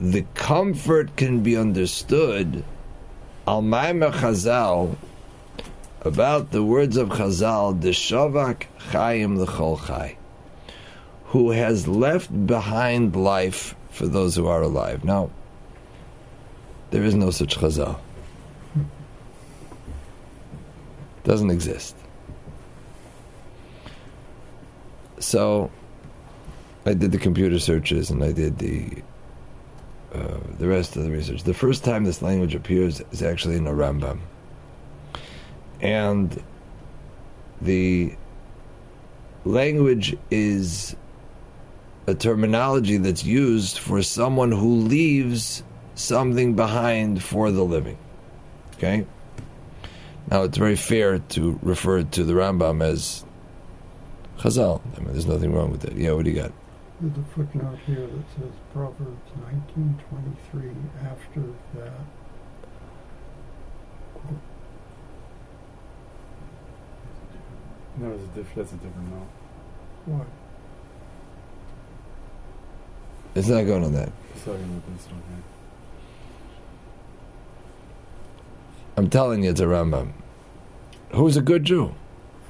the 0.00 0.22
comfort 0.34 1.16
can 1.16 1.40
be 1.40 1.56
understood 1.56 2.64
al 3.46 3.62
Chazal 3.62 4.96
about 6.02 6.50
the 6.50 6.62
words 6.62 6.96
of 6.96 7.08
Chazal, 7.10 7.80
the 7.80 7.90
Shavak 7.90 8.66
Chayim 8.90 9.38
L'chol 9.38 9.86
Chay, 9.86 10.18
who 11.26 11.50
has 11.50 11.88
left 11.88 12.46
behind 12.46 13.16
life 13.16 13.74
for 13.90 14.06
those 14.06 14.36
who 14.36 14.46
are 14.46 14.62
alive. 14.62 15.04
Now, 15.04 15.30
there 16.90 17.02
is 17.02 17.14
no 17.14 17.30
such 17.30 17.58
Chazal. 17.58 17.98
Doesn't 21.26 21.50
exist. 21.50 21.96
So, 25.18 25.72
I 26.84 26.94
did 26.94 27.10
the 27.10 27.18
computer 27.18 27.58
searches 27.58 28.10
and 28.10 28.22
I 28.22 28.30
did 28.30 28.58
the 28.58 29.02
uh, 30.14 30.38
the 30.60 30.68
rest 30.68 30.94
of 30.94 31.02
the 31.02 31.10
research. 31.10 31.42
The 31.42 31.52
first 31.52 31.82
time 31.82 32.04
this 32.04 32.22
language 32.22 32.54
appears 32.54 33.02
is 33.10 33.22
actually 33.22 33.56
in 33.56 33.66
a 33.66 33.72
Rambam. 33.72 34.20
And 35.80 36.40
the 37.60 38.14
language 39.44 40.16
is 40.30 40.94
a 42.06 42.14
terminology 42.14 42.98
that's 42.98 43.24
used 43.24 43.78
for 43.78 44.00
someone 44.00 44.52
who 44.52 44.76
leaves 44.76 45.64
something 45.96 46.54
behind 46.54 47.20
for 47.20 47.50
the 47.50 47.64
living. 47.64 47.98
Okay? 48.76 49.06
Now, 50.30 50.42
it's 50.42 50.58
very 50.58 50.76
fair 50.76 51.18
to 51.20 51.58
refer 51.62 52.02
to 52.02 52.24
the 52.24 52.32
Rambam 52.32 52.82
as 52.82 53.24
Chazal. 54.38 54.80
I 54.96 55.00
mean, 55.00 55.12
there's 55.12 55.26
nothing 55.26 55.52
wrong 55.54 55.70
with 55.70 55.84
it. 55.84 55.96
Yeah, 55.96 56.12
what 56.12 56.24
do 56.24 56.30
you 56.30 56.40
got? 56.42 56.52
There's 57.00 57.16
a 57.18 57.22
footnote 57.34 57.78
here 57.86 58.06
that 58.06 58.24
says 58.36 58.52
Proverbs 58.72 59.20
19:23. 59.76 60.72
After 61.04 61.40
that, 61.74 61.92
quote, 64.14 64.38
No, 67.98 68.10
it's 68.12 68.24
a 68.24 68.26
diff- 68.34 68.54
that's 68.56 68.72
a 68.72 68.76
different 68.76 69.10
note. 69.10 69.26
what? 70.06 70.26
It's 73.34 73.48
not 73.48 73.64
going 73.66 73.84
on 73.84 73.92
that. 73.92 74.10
He's 74.34 74.42
talking 74.44 74.64
about 74.64 74.82
this 74.96 75.06
one 75.10 75.22
here. 75.28 75.42
I'm 78.96 79.10
telling 79.10 79.44
you, 79.44 79.50
it's 79.50 79.60
a 79.60 79.64
Rambam. 79.66 80.12
Who's 81.12 81.36
a 81.36 81.42
good 81.42 81.64
Jew? 81.64 81.94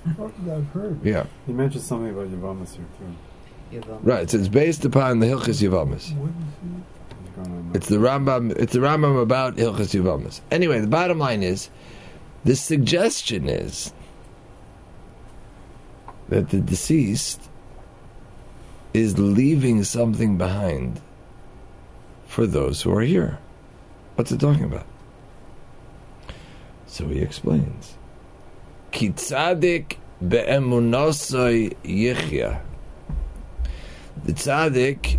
I've 0.06 0.66
heard. 0.68 1.04
Yeah, 1.04 1.26
He 1.46 1.52
mentioned 1.52 1.82
something 1.82 2.10
about 2.10 2.28
Yavamas 2.28 2.76
here 2.76 3.80
too. 3.82 3.98
right. 4.02 4.30
So 4.30 4.38
it's 4.38 4.46
based 4.48 4.84
upon 4.84 5.18
the 5.18 5.26
Hilchas 5.26 5.60
Yavamas. 5.60 6.14
What 6.16 6.30
is 6.30 6.34
He's 7.24 7.30
going 7.34 7.50
on. 7.50 7.70
It's 7.74 7.88
the 7.88 7.96
Rambam. 7.96 8.56
It's 8.56 8.72
the 8.72 8.78
Rambam 8.78 9.20
about 9.20 9.56
Hilchas 9.56 10.00
Yavamas. 10.00 10.40
Anyway, 10.52 10.78
the 10.80 10.86
bottom 10.86 11.18
line 11.18 11.42
is, 11.42 11.68
the 12.44 12.54
suggestion 12.54 13.48
is 13.48 13.92
that 16.28 16.50
the 16.50 16.60
deceased 16.60 17.40
is 18.94 19.18
leaving 19.18 19.82
something 19.82 20.38
behind 20.38 21.00
for 22.28 22.46
those 22.46 22.82
who 22.82 22.96
are 22.96 23.02
here. 23.02 23.38
What's 24.14 24.30
it 24.32 24.38
talking 24.40 24.64
about? 24.64 24.86
So 26.86 27.06
he 27.08 27.20
explains. 27.20 27.96
Kitzadik 28.92 29.96
be'emunosoi 30.26 31.76
yichya. 31.84 32.60
The 34.24 34.32
tzaddik 34.32 35.18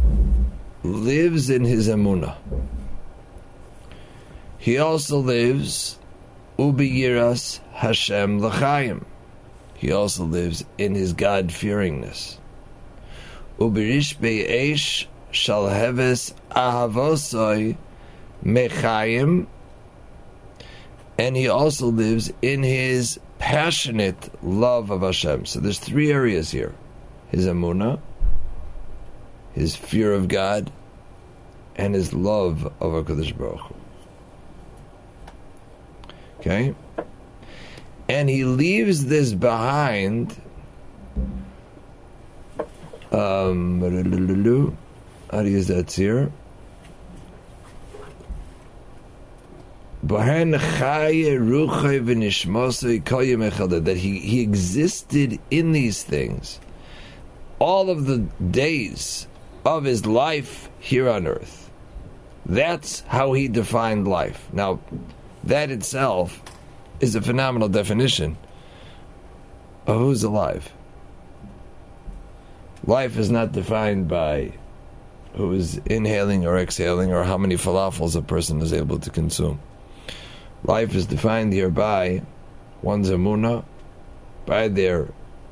lives 0.83 1.49
in 1.49 1.63
his 1.63 1.87
emunah. 1.87 2.35
He 4.57 4.77
also 4.77 5.19
lives 5.19 5.97
ubiyiras 6.57 7.59
Hashem 7.73 8.39
l'chaim. 8.39 9.05
He 9.75 9.91
also 9.91 10.23
lives 10.23 10.65
in 10.77 10.95
his 10.95 11.13
God 11.13 11.49
fearingness. 11.49 12.37
Ubirish 13.59 14.19
be'esh 14.19 15.05
shalheves 15.31 16.33
ahavosoi 16.51 17.77
mechayim. 18.43 19.45
And 21.17 21.35
he 21.35 21.47
also 21.47 21.87
lives 21.87 22.31
in 22.41 22.61
his 22.63 23.19
passionate 23.39 24.29
love 24.43 24.91
of 24.91 25.01
Hashem. 25.01 25.45
So 25.45 25.59
there's 25.59 25.79
three 25.79 26.11
areas 26.11 26.51
here: 26.51 26.73
his 27.29 27.45
emunah, 27.45 27.99
his 29.53 29.75
fear 29.75 30.13
of 30.13 30.27
God, 30.27 30.71
and 31.75 31.95
his 31.95 32.13
love 32.13 32.65
of 32.65 32.91
Hakadosh 32.93 33.35
Baruch 33.37 33.59
Hu. 33.59 33.75
Okay, 36.39 36.75
and 38.07 38.29
he 38.29 38.43
leaves 38.43 39.05
this 39.05 39.33
behind. 39.33 40.39
Um, 43.11 43.81
how 45.31 45.41
do 45.41 45.49
you 45.49 45.55
use 45.55 45.67
that 45.67 45.91
here? 45.91 46.31
That 53.79 53.97
he, 53.97 54.19
he 54.19 54.41
existed 54.41 55.39
in 55.49 55.71
these 55.71 56.03
things 56.03 56.59
all 57.59 57.89
of 57.89 58.05
the 58.05 58.19
days 58.51 59.27
of 59.65 59.83
his 59.83 60.05
life 60.05 60.69
here 60.79 61.09
on 61.09 61.27
earth. 61.27 61.69
That's 62.45 63.01
how 63.01 63.33
he 63.33 63.47
defined 63.47 64.07
life. 64.07 64.47
Now, 64.53 64.79
that 65.43 65.71
itself 65.71 66.41
is 66.99 67.15
a 67.15 67.21
phenomenal 67.21 67.67
definition 67.67 68.37
of 69.85 69.97
who's 69.97 70.23
alive. 70.23 70.71
Life 72.85 73.17
is 73.17 73.29
not 73.29 73.51
defined 73.51 74.07
by 74.07 74.53
who 75.33 75.51
is 75.53 75.77
inhaling 75.85 76.45
or 76.45 76.57
exhaling 76.57 77.11
or 77.11 77.23
how 77.23 77.37
many 77.37 77.55
falafels 77.55 78.15
a 78.15 78.21
person 78.21 78.61
is 78.61 78.71
able 78.71 78.99
to 78.99 79.09
consume. 79.09 79.59
Life 80.63 80.95
is 80.95 81.05
defined 81.05 81.53
here 81.53 81.69
by 81.69 82.23
one's 82.81 83.09
emunah, 83.09 83.63
by 84.45 84.67
their 84.67 85.07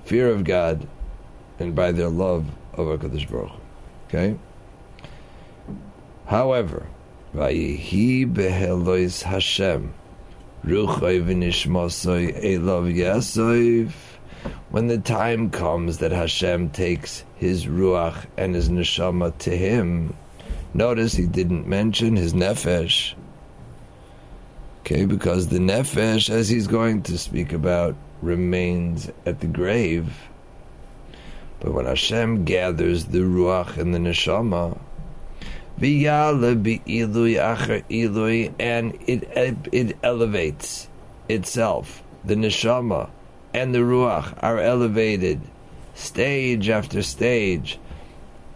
fear 0.06 0.30
of 0.30 0.44
God, 0.44 0.88
and 1.60 1.76
by 1.76 1.92
their 1.92 2.10
love 2.10 2.46
of 2.74 2.88
HaKadosh 2.88 3.30
Baruch 3.30 3.50
Hu. 3.50 3.60
Okay? 4.08 4.36
However, 6.26 6.88
Vayihi 7.34 8.32
behelois 8.34 9.22
Hashem, 9.24 9.94
when 14.72 14.88
the 14.88 14.98
time 14.98 15.50
comes 15.52 15.98
that 16.00 16.12
Hashem 16.12 16.70
takes 16.72 17.24
his 17.36 17.66
ruach 17.66 18.26
and 18.36 18.56
his 18.56 18.70
neshama 18.70 19.38
to 19.38 19.56
him, 19.56 20.16
notice 20.74 21.14
he 21.14 21.28
didn't 21.28 21.68
mention 21.68 22.16
his 22.16 22.34
nefesh. 22.34 23.14
Okay, 24.86 25.06
because 25.06 25.48
the 25.48 25.58
nefesh, 25.58 26.30
as 26.30 26.48
he's 26.48 26.68
going 26.68 27.02
to 27.02 27.18
speak 27.18 27.54
about, 27.54 27.96
remains 28.22 29.10
at 29.26 29.40
the 29.40 29.48
grave. 29.48 30.30
But 31.60 31.74
when 31.74 31.88
Hashem 31.88 32.46
gathers 32.46 33.06
the 33.06 33.22
ruach 33.22 33.80
and 33.80 33.96
the 33.96 33.98
neshama, 33.98 34.78
and 38.60 38.94
it 39.08 39.68
it 39.74 39.98
elevates 40.04 40.88
itself. 41.30 42.04
The 42.24 42.36
neshama 42.36 43.10
and 43.56 43.74
the 43.74 43.80
ruach 43.80 44.38
are 44.44 44.60
elevated 44.60 45.42
stage 45.96 46.70
after 46.70 47.02
stage 47.02 47.80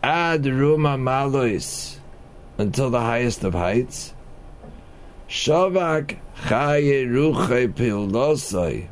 ad 0.03 0.43
ruma 0.43 0.95
malois 1.00 1.98
until 2.59 2.91
the 2.91 3.01
highest 3.01 3.43
of 3.43 3.55
heights. 3.55 4.13
Shavak 5.29 6.17
chaye 6.48 7.05
pilosai. 7.74 8.88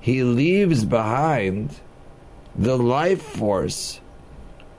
He 0.00 0.24
leaves 0.24 0.84
behind 0.84 1.76
the 2.56 2.76
life 2.76 3.22
force 3.22 4.00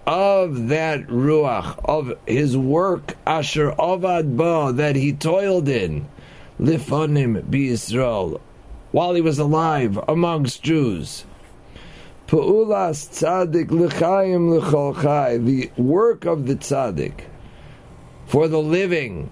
of 0.06 0.68
that 0.68 1.08
ruach, 1.08 1.80
of 1.86 2.14
his 2.28 2.58
work, 2.58 3.16
asher 3.26 3.72
avad 3.80 4.36
ba, 4.36 4.74
that 4.74 4.98
he 4.98 5.14
toiled 5.14 5.70
in, 5.70 6.10
lifonim 6.60 7.42
Yisrael, 7.44 8.42
while 8.92 9.14
he 9.14 9.22
was 9.22 9.40
alive 9.40 9.98
amongst 10.10 10.62
Jews. 10.62 11.24
Pu'ulas 12.28 13.08
tzaddik 13.08 13.72
l'chaim 13.72 14.50
l'chol 14.50 15.46
the 15.46 15.72
work 15.82 16.26
of 16.26 16.48
the 16.48 16.56
tzaddik 16.56 17.22
for 18.26 18.50
the 18.50 18.62
living. 18.62 19.32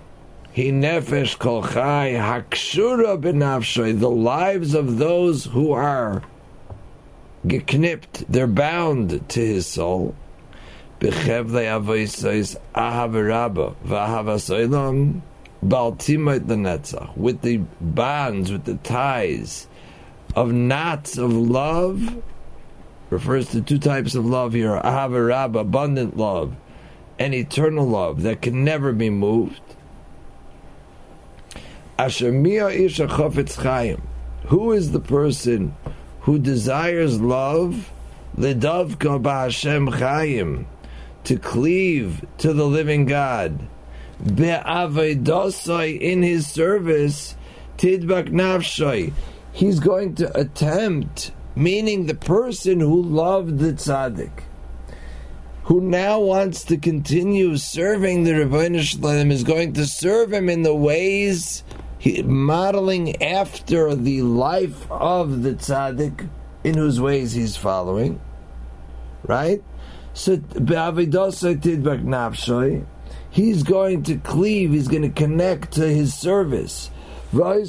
He 0.60 0.74
nefesh 0.74 1.40
kol 1.40 1.64
chai 1.64 2.16
hakshura 2.18 3.18
benafshoy, 3.18 3.98
the 3.98 4.10
lives 4.10 4.74
of 4.74 4.98
those 4.98 5.46
who 5.46 5.72
are 5.72 6.22
geknipped, 7.48 8.26
they're 8.28 8.46
bound 8.46 9.30
to 9.30 9.40
his 9.40 9.68
soul. 9.68 10.16
Bechevle 11.00 11.64
avoisois 11.64 12.58
ahavarabba 12.76 13.74
v'ahavasoilam 13.88 15.22
baltimot 15.64 16.42
lenetzach, 16.42 17.16
with 17.16 17.40
the 17.42 17.62
bonds, 17.80 18.52
with 18.52 18.66
the 18.66 18.76
ties 18.76 19.66
of 20.36 20.52
knots 20.52 21.18
of 21.18 21.32
love, 21.32 22.22
refers 23.10 23.48
to 23.52 23.62
two 23.62 23.80
types 23.80 24.14
of 24.14 24.26
love 24.26 24.52
here, 24.52 24.72
ahavarabba, 24.72 25.62
abundant 25.62 26.18
love, 26.18 26.54
and 27.18 27.34
eternal 27.34 27.88
love 27.88 28.24
that 28.24 28.42
can 28.42 28.66
never 28.66 28.92
be 28.92 29.10
moved. 29.10 29.62
Asher 32.00 32.30
isha 32.30 33.08
chofetz 33.08 33.58
chayim. 33.58 34.00
Who 34.46 34.72
is 34.72 34.94
the 34.94 35.02
person 35.02 35.76
who 36.22 36.40
desires 36.40 37.20
love? 37.20 37.92
Lidavka 38.38 39.22
ba'Hashem 39.22 39.90
chayim 39.90 40.66
to 41.26 41.38
cleave 41.38 42.26
to 42.38 42.54
the 42.54 42.66
living 42.66 43.06
God. 43.06 43.68
Be'avedosai 44.26 46.00
in 46.00 46.24
his 46.24 46.48
service, 46.48 47.36
tidbak 47.78 48.30
nafshai. 48.30 49.12
He's 49.52 49.82
going 49.82 50.16
to 50.16 50.40
attempt, 50.40 51.34
meaning 51.54 52.06
the 52.06 52.16
person 52.16 52.80
who 52.80 53.02
loved 53.02 53.60
the 53.60 53.74
tzaddik, 53.74 54.44
who 55.64 55.82
now 55.82 56.22
wants 56.22 56.64
to 56.64 56.78
continue 56.78 57.58
serving 57.58 58.24
the 58.24 58.32
Rebbeinu 58.32 58.80
Shalom, 58.84 59.32
is 59.32 59.44
going 59.44 59.74
to 59.74 59.86
serve 59.86 60.32
him 60.32 60.48
in 60.48 60.62
the 60.62 60.74
ways 60.74 61.66
he, 62.00 62.24
modeling 62.24 63.22
after 63.22 63.94
the 63.94 64.22
life 64.22 64.90
of 64.90 65.44
the 65.44 65.54
tzaddik 65.54 66.30
in 66.64 66.76
whose 66.76 67.00
ways 67.00 67.34
he's 67.34 67.58
following, 67.58 68.20
right? 69.24 69.62
So 70.14 70.42
he's 73.30 73.64
going 73.64 74.04
to 74.04 74.18
cleave, 74.18 74.72
he's 74.72 74.88
going 74.88 75.04
to 75.04 75.10
connect 75.10 75.74
to 75.74 75.94
his 75.94 76.14
service. 76.14 76.90
And 77.32 77.68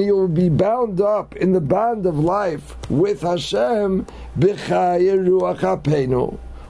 he 0.00 0.12
will 0.12 0.28
be 0.28 0.48
bound 0.48 1.00
up 1.00 1.34
in 1.36 1.52
the 1.52 1.60
band 1.60 2.06
of 2.06 2.18
life 2.18 2.76
with 2.90 3.22
Hashem, 3.22 4.06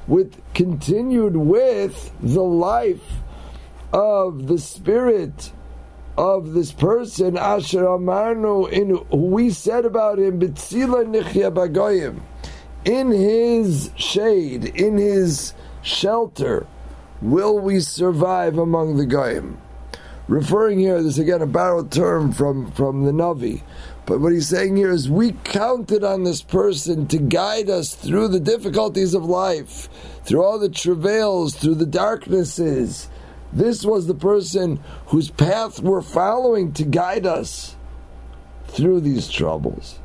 with 0.06 0.40
continued 0.54 1.36
with 1.36 2.12
the 2.20 2.42
life 2.42 3.21
of 3.92 4.46
the 4.46 4.58
spirit 4.58 5.52
of 6.16 6.52
this 6.52 6.72
person, 6.72 7.36
Asher 7.36 7.84
Amarnu, 7.84 8.70
in 8.70 8.96
who 9.10 9.16
we 9.16 9.50
said 9.50 9.84
about 9.84 10.18
him, 10.18 10.40
B'tzila 10.40 11.06
Nichya 11.06 11.52
Bagoyim, 11.52 12.20
in 12.84 13.10
his 13.10 13.90
shade, 13.96 14.64
in 14.64 14.98
his 14.98 15.54
shelter, 15.82 16.66
will 17.20 17.58
we 17.58 17.80
survive 17.80 18.58
among 18.58 18.96
the 18.96 19.06
Goyim. 19.06 19.58
Referring 20.28 20.78
here, 20.78 21.02
this 21.02 21.18
again 21.18 21.42
a 21.42 21.46
borrowed 21.46 21.90
term 21.90 22.32
from, 22.32 22.70
from 22.72 23.04
the 23.04 23.12
Navi. 23.12 23.62
But 24.06 24.20
what 24.20 24.32
he's 24.32 24.48
saying 24.48 24.76
here 24.76 24.90
is 24.90 25.08
we 25.08 25.32
counted 25.44 26.02
on 26.02 26.24
this 26.24 26.42
person 26.42 27.06
to 27.08 27.18
guide 27.18 27.70
us 27.70 27.94
through 27.94 28.28
the 28.28 28.40
difficulties 28.40 29.14
of 29.14 29.24
life, 29.24 29.88
through 30.24 30.42
all 30.42 30.58
the 30.58 30.68
travails, 30.68 31.54
through 31.54 31.76
the 31.76 31.86
darknesses, 31.86 33.08
this 33.52 33.84
was 33.84 34.06
the 34.06 34.14
person 34.14 34.80
whose 35.06 35.30
path 35.30 35.80
we're 35.80 36.02
following 36.02 36.72
to 36.72 36.84
guide 36.84 37.26
us 37.26 37.76
through 38.66 39.00
these 39.00 39.28
troubles. 39.28 39.98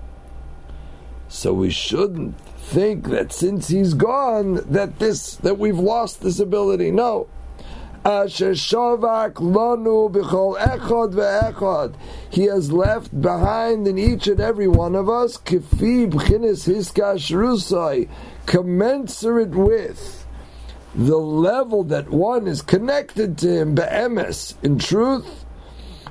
So 1.30 1.54
we 1.54 1.70
shouldn't 1.70 2.38
think 2.58 3.10
that 3.10 3.32
since 3.32 3.70
he's 3.70 3.94
gone 3.94 4.56
that 4.72 5.00
this 5.00 5.36
that 5.38 5.58
we've 5.58 5.80
lost 5.80 6.22
this 6.22 6.40
ability. 6.40 6.92
No. 6.92 7.28
He 8.06 8.12
has 12.46 12.72
left 12.72 13.22
behind 13.22 13.88
in 13.88 13.98
each 13.98 14.28
and 14.28 14.40
every 14.40 14.68
one 14.68 14.96
of 14.96 15.10
us 15.10 15.38
commensurate 18.46 19.50
with 19.50 20.27
the 20.98 21.18
level 21.18 21.84
that 21.84 22.10
one 22.10 22.48
is 22.48 22.64
connected 22.64 23.38
to 23.38 23.60
him, 23.60 23.76
be'emes, 23.76 24.56
in 24.64 24.80
truth, 24.80 25.46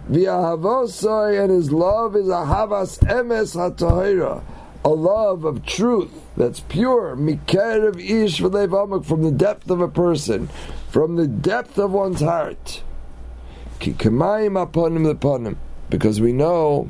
v'ahavosai, 0.09 1.43
and 1.43 1.51
his 1.51 1.73
love 1.73 2.15
is 2.15 2.29
a 2.29 2.45
havas 2.47 2.97
emes 3.01 3.57
hatahira, 3.57 4.45
a 4.85 4.89
love 4.89 5.45
of 5.45 5.67
truth 5.67 6.13
that's 6.37 6.61
pure, 6.61 7.17
mikerev 7.17 7.99
ish 7.99 8.41
v'lev 8.41 9.05
from 9.05 9.25
the 9.25 9.33
depth 9.33 9.69
of 9.71 9.81
a 9.81 9.89
person, 9.89 10.49
from 10.89 11.17
the 11.17 11.27
depth 11.27 11.79
of 11.79 11.91
one's 11.91 12.21
heart. 12.21 12.85
Ki 13.81 13.93
kamayim 13.93 14.65
aponim 14.65 15.13
leponim, 15.13 15.57
because 15.91 16.21
we 16.21 16.33
know 16.33 16.89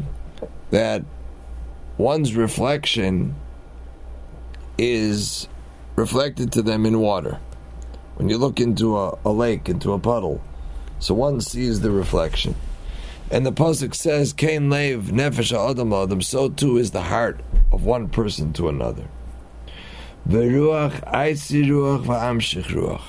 that 0.70 1.02
one's 1.96 2.34
reflection 2.34 3.34
is 4.76 5.48
reflected 5.96 6.52
to 6.52 6.60
them 6.60 6.84
in 6.84 7.00
water 7.00 7.38
when 8.16 8.28
you 8.28 8.38
look 8.38 8.60
into 8.60 8.96
a, 8.98 9.18
a 9.24 9.30
lake, 9.30 9.68
into 9.68 9.92
a 9.92 9.98
puddle, 9.98 10.42
so 10.98 11.14
one 11.14 11.40
sees 11.40 11.80
the 11.80 11.90
reflection. 11.90 12.54
And 13.30 13.44
the 13.44 13.52
pasuk 13.52 13.94
says, 13.94 14.32
"Kain 14.32 14.70
lev 14.70 15.10
nefesh 15.10 15.52
adam 15.52 15.92
adam." 15.92 16.22
So 16.22 16.48
too 16.48 16.78
is 16.78 16.92
the 16.92 17.02
heart 17.02 17.40
of 17.72 17.84
one 17.84 18.08
person 18.08 18.52
to 18.54 18.68
another. 18.68 19.08
Veruach 20.28 21.02
ruach 21.04 22.04
va'amshich. 22.04 23.02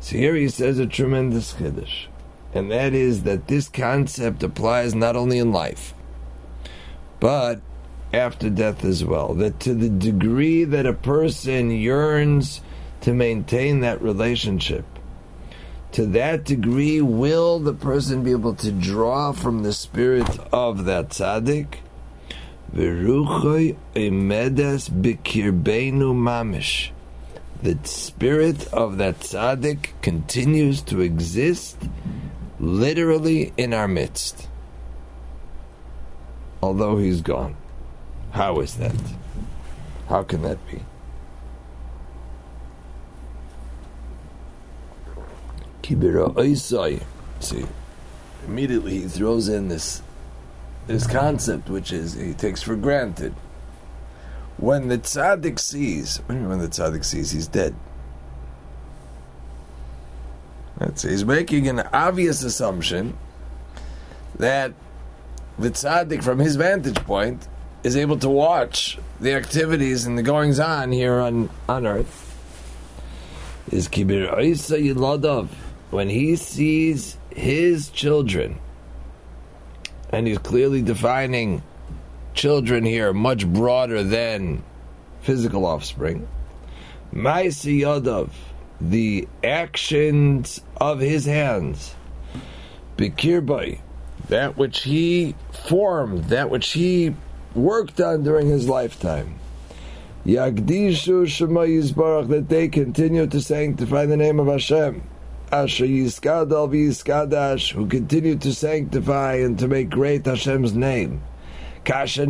So 0.00 0.16
here 0.16 0.34
he 0.34 0.48
says 0.48 0.78
a 0.78 0.86
tremendous 0.86 1.54
chiddush, 1.54 2.06
and 2.54 2.70
that 2.70 2.94
is 2.94 3.24
that 3.24 3.48
this 3.48 3.68
concept 3.68 4.42
applies 4.42 4.94
not 4.94 5.16
only 5.16 5.38
in 5.38 5.52
life, 5.52 5.92
but 7.20 7.60
after 8.12 8.48
death 8.48 8.84
as 8.84 9.04
well. 9.04 9.34
That 9.34 9.60
to 9.60 9.74
the 9.74 9.90
degree 9.90 10.64
that 10.64 10.86
a 10.86 10.92
person 10.94 11.70
yearns 11.70 12.62
to 13.02 13.14
maintain 13.14 13.80
that 13.80 14.02
relationship. 14.02 14.84
To 15.92 16.06
that 16.06 16.44
degree, 16.44 17.00
will 17.00 17.58
the 17.58 17.72
person 17.72 18.22
be 18.22 18.32
able 18.32 18.54
to 18.56 18.70
draw 18.70 19.32
from 19.32 19.62
the 19.62 19.72
spirit 19.72 20.38
of 20.52 20.84
that 20.84 21.10
tzaddik? 21.10 21.78
mamish. 26.12 26.90
The 27.62 27.78
spirit 27.84 28.72
of 28.72 28.98
that 28.98 29.20
tzaddik 29.20 29.90
continues 30.02 30.82
to 30.82 31.00
exist 31.00 31.78
literally 32.60 33.52
in 33.56 33.72
our 33.72 33.88
midst. 33.88 34.48
although 36.62 36.98
he's 36.98 37.20
gone. 37.20 37.56
How 38.32 38.60
is 38.60 38.74
that? 38.76 38.94
How 40.08 40.22
can 40.22 40.42
that 40.42 40.58
be? 40.70 40.82
Kibira 45.88 46.34
Oisai. 46.34 47.02
See, 47.40 47.64
immediately 48.46 49.00
he 49.00 49.08
throws 49.08 49.48
in 49.48 49.68
this 49.68 50.02
this 50.86 51.06
concept, 51.06 51.70
which 51.70 51.92
is 51.92 52.12
he 52.12 52.34
takes 52.34 52.62
for 52.62 52.76
granted. 52.76 53.34
When 54.58 54.88
the 54.88 54.98
tzaddik 54.98 55.58
sees, 55.58 56.18
when 56.26 56.58
the 56.58 56.68
tzaddik 56.68 57.04
sees 57.04 57.30
he's 57.30 57.46
dead? 57.46 57.74
That's, 60.78 61.02
he's 61.02 61.24
making 61.24 61.68
an 61.68 61.80
obvious 61.92 62.42
assumption 62.42 63.16
that 64.36 64.74
the 65.58 65.70
tzaddik, 65.70 66.22
from 66.22 66.38
his 66.38 66.56
vantage 66.56 66.96
point, 66.96 67.48
is 67.82 67.96
able 67.96 68.18
to 68.18 68.28
watch 68.28 68.98
the 69.20 69.32
activities 69.32 70.04
and 70.04 70.18
the 70.18 70.22
goings 70.22 70.60
on 70.60 70.92
here 70.92 71.18
on, 71.20 71.48
on 71.68 71.86
earth. 71.86 72.24
Is 73.70 73.88
kibir 73.88 74.30
Yiladav 74.32 75.48
when 75.90 76.08
he 76.08 76.36
sees 76.36 77.16
his 77.30 77.88
children, 77.90 78.58
and 80.10 80.26
he's 80.26 80.38
clearly 80.38 80.82
defining 80.82 81.62
children 82.34 82.84
here 82.84 83.12
much 83.12 83.46
broader 83.46 84.02
than 84.02 84.62
physical 85.22 85.66
offspring. 85.66 86.28
Maisi 87.12 87.80
Yadav, 87.80 88.30
the 88.80 89.26
actions 89.42 90.60
of 90.80 91.00
his 91.00 91.24
hands, 91.24 91.94
Bikirbai, 92.96 93.80
that 94.28 94.56
which 94.56 94.82
he 94.82 95.34
formed, 95.66 96.24
that 96.24 96.50
which 96.50 96.70
he 96.70 97.14
worked 97.54 98.00
on 98.00 98.22
during 98.22 98.48
his 98.48 98.68
lifetime. 98.68 99.38
Yagdishu 100.26 101.26
Shema 101.26 101.60
Yisbarach, 101.60 102.28
that 102.28 102.48
they 102.48 102.68
continue 102.68 103.26
to 103.26 103.40
sanctify 103.40 104.04
the 104.04 104.16
name 104.16 104.38
of 104.38 104.48
Hashem. 104.48 105.02
Asher 105.50 105.86
Yiskadal 105.86 106.68
Yiskadash, 106.68 107.72
who 107.72 107.86
continue 107.86 108.36
to 108.36 108.52
sanctify 108.52 109.36
and 109.36 109.58
to 109.58 109.66
make 109.66 109.88
great 109.88 110.26
Hashem's 110.26 110.74
name. 110.74 111.22
When 111.86 112.22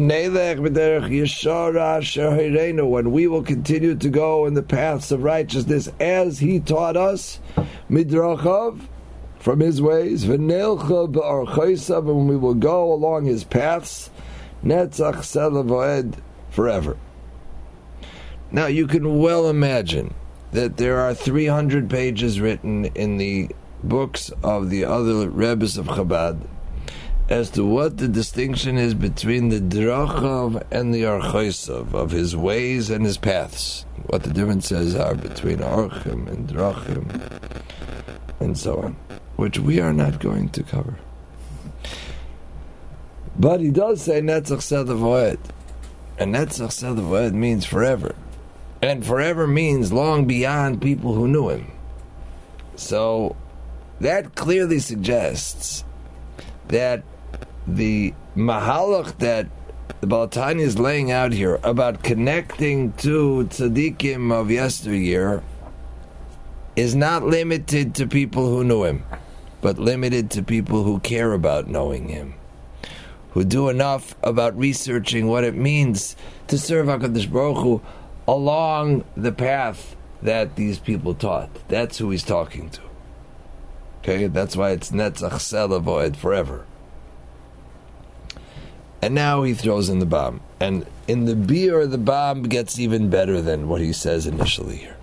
we 3.11 3.27
will 3.27 3.43
continue 3.43 3.97
to 3.97 4.09
go 4.09 4.47
in 4.47 4.55
the 4.55 4.63
paths 4.63 5.11
of 5.11 5.25
righteousness 5.25 5.89
as 5.99 6.39
He 6.39 6.61
taught 6.61 6.97
us, 6.97 7.41
midrachav, 7.91 8.81
from 9.41 9.59
His 9.61 9.83
ways, 9.83 10.23
and 10.23 10.49
we 10.49 12.37
will 12.37 12.55
go 12.55 12.93
along 12.93 13.25
His 13.25 13.43
paths, 13.43 14.11
netzach 14.65 16.23
forever. 16.51 16.97
Now 18.53 18.67
you 18.67 18.87
can 18.87 19.19
well 19.19 19.49
imagine 19.49 20.15
that 20.53 20.77
there 20.77 20.99
are 20.99 21.15
300 21.15 21.91
pages 21.91 22.41
written 22.41 22.87
in 22.87 23.19
the 23.19 23.49
books 23.83 24.31
of 24.43 24.71
the 24.71 24.85
other 24.85 25.29
Rebbes 25.29 25.77
of 25.77 25.87
Chabad 25.87 26.47
as 27.29 27.51
to 27.51 27.65
what 27.65 27.99
the 27.99 28.09
distinction 28.09 28.79
is 28.79 28.95
between 28.95 29.51
the 29.51 29.61
drachav 29.61 30.63
and 30.71 30.95
the 30.95 31.03
archaisav 31.03 31.93
of 31.93 32.11
his 32.11 32.35
ways 32.35 32.89
and 32.89 33.05
his 33.05 33.19
paths. 33.19 33.85
What 34.07 34.23
the 34.23 34.33
differences 34.33 34.97
are 34.97 35.15
between 35.15 35.59
archim 35.59 36.27
and 36.29 36.49
drachim, 36.49 37.31
and 38.41 38.57
so 38.57 38.81
on, 38.81 38.97
which 39.37 39.59
we 39.59 39.81
are 39.81 39.93
not 39.93 40.21
going 40.21 40.49
to 40.51 40.63
cover. 40.63 40.97
But 43.39 43.61
he 43.61 43.71
does 43.71 44.01
say 44.03 44.23
netzach 44.23 44.63
sedavoed, 44.63 45.39
and 46.19 46.35
netzach 46.35 46.71
sedavoed 46.71 47.35
means 47.35 47.67
forever, 47.67 48.15
and 48.81 49.05
forever 49.05 49.47
means 49.47 49.93
long 49.93 50.27
beyond 50.27 50.81
people 50.81 51.15
who 51.15 51.29
knew 51.29 51.49
him. 51.49 51.73
So 52.77 53.37
that 54.01 54.35
clearly 54.35 54.79
suggests 54.79 55.85
that 56.69 57.03
the 57.67 58.15
mahalach 58.37 59.19
that 59.19 59.49
the 60.01 60.07
Balatani 60.07 60.61
is 60.61 60.79
laying 60.79 61.11
out 61.11 61.33
here 61.33 61.59
about 61.65 62.05
connecting 62.05 62.93
to 62.95 63.49
tzaddikim 63.51 64.33
of 64.33 64.51
yesteryear 64.51 65.43
is 66.77 66.95
not 66.95 67.25
limited 67.25 67.97
to 67.97 68.07
people 68.07 68.47
who 68.47 68.63
knew 68.63 68.85
him, 68.85 69.05
but 69.61 69.79
limited 69.79 70.31
to 70.31 70.43
people 70.45 70.85
who 70.85 71.01
care 71.01 71.33
about 71.33 71.67
knowing 71.67 72.09
him, 72.09 72.35
who 73.33 73.43
do 73.43 73.69
enough 73.69 74.15
about 74.23 74.57
researching 74.57 75.27
what 75.27 75.43
it 75.43 75.57
means 75.57 76.15
to 76.47 76.57
serve 76.57 76.87
Hakadosh 76.87 77.31
Baruch 77.31 77.57
Hu 77.57 77.83
along 78.29 79.05
the 79.17 79.33
path 79.33 79.97
that 80.23 80.55
these 80.57 80.79
people 80.79 81.15
taught. 81.15 81.49
That's 81.69 81.99
who 81.99 82.11
he's 82.11 82.23
talking 82.23 82.69
to. 82.71 82.83
Okay, 83.99 84.27
that's 84.27 84.55
why 84.55 84.71
it's 84.71 84.91
netzach 84.91 85.41
selavoid 85.41 86.17
forever. 86.17 86.67
And 89.01 89.15
now 89.15 89.45
he 89.45 89.55
throws 89.55 89.89
in 89.89 89.99
the 89.99 90.07
bomb. 90.07 90.41
And 90.61 90.87
in 91.07 91.25
the 91.25 91.35
biur, 91.35 91.91
the 91.91 91.99
bomb 91.99 92.43
gets 92.43 92.79
even 92.79 93.11
better 93.11 93.41
than 93.41 93.69
what 93.69 93.81
he 93.81 93.93
says 93.93 94.27
initially 94.27 94.77
here. 94.77 94.97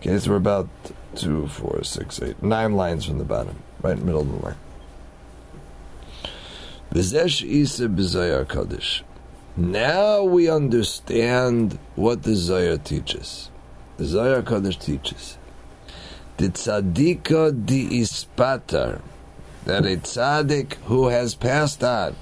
Okay, 0.00 0.18
so 0.18 0.30
we're 0.30 0.36
about 0.36 0.68
two, 1.14 1.46
four, 1.48 1.82
six, 1.84 2.20
eight, 2.20 2.42
nine 2.42 2.74
lines 2.74 3.06
from 3.06 3.18
the 3.18 3.24
bottom, 3.24 3.62
right 3.80 3.92
in 3.92 4.00
the 4.00 4.04
middle 4.04 4.20
of 4.20 4.28
the 4.28 4.44
line. 4.44 4.56
V'zesh 6.92 7.42
isa 7.42 7.88
b'Zohar 7.88 8.46
kaddish. 8.46 9.02
Now 9.56 10.24
we 10.24 10.50
understand 10.50 11.78
what 11.94 12.24
the 12.24 12.34
Zohar 12.34 12.76
teaches. 12.76 13.50
The 13.98 14.04
Zohar 14.04 14.42
Kaddish 14.42 14.78
teaches. 14.78 15.38
The 16.38 16.48
tzadika 16.48 17.64
di 17.64 18.00
ispatar, 18.00 19.00
that 19.64 19.86
a 19.86 19.96
tzaddik 19.96 20.74
who 20.86 21.06
has 21.06 21.36
passed 21.36 21.84
on, 21.84 22.16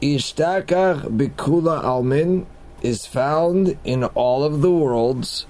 Ishtakach 0.00 1.02
Bikula 1.16 1.82
Almin 1.82 2.46
is 2.82 3.04
found 3.04 3.76
in 3.82 4.04
all 4.04 4.44
of 4.44 4.62
the 4.62 4.70
worlds. 4.70 5.46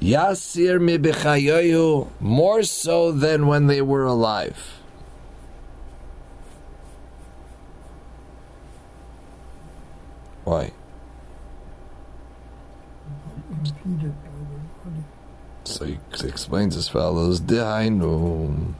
Yasir 0.00 0.80
Mibichayoyu, 0.80 2.08
more 2.18 2.62
so 2.62 3.12
than 3.12 3.46
when 3.46 3.66
they 3.66 3.82
were 3.82 4.04
alive. 4.04 4.81
Why? 10.44 10.72
So 15.64 15.84
he 15.84 15.98
explains 16.22 16.76
as 16.76 16.88
follows. 16.88 17.42
The 17.42 18.74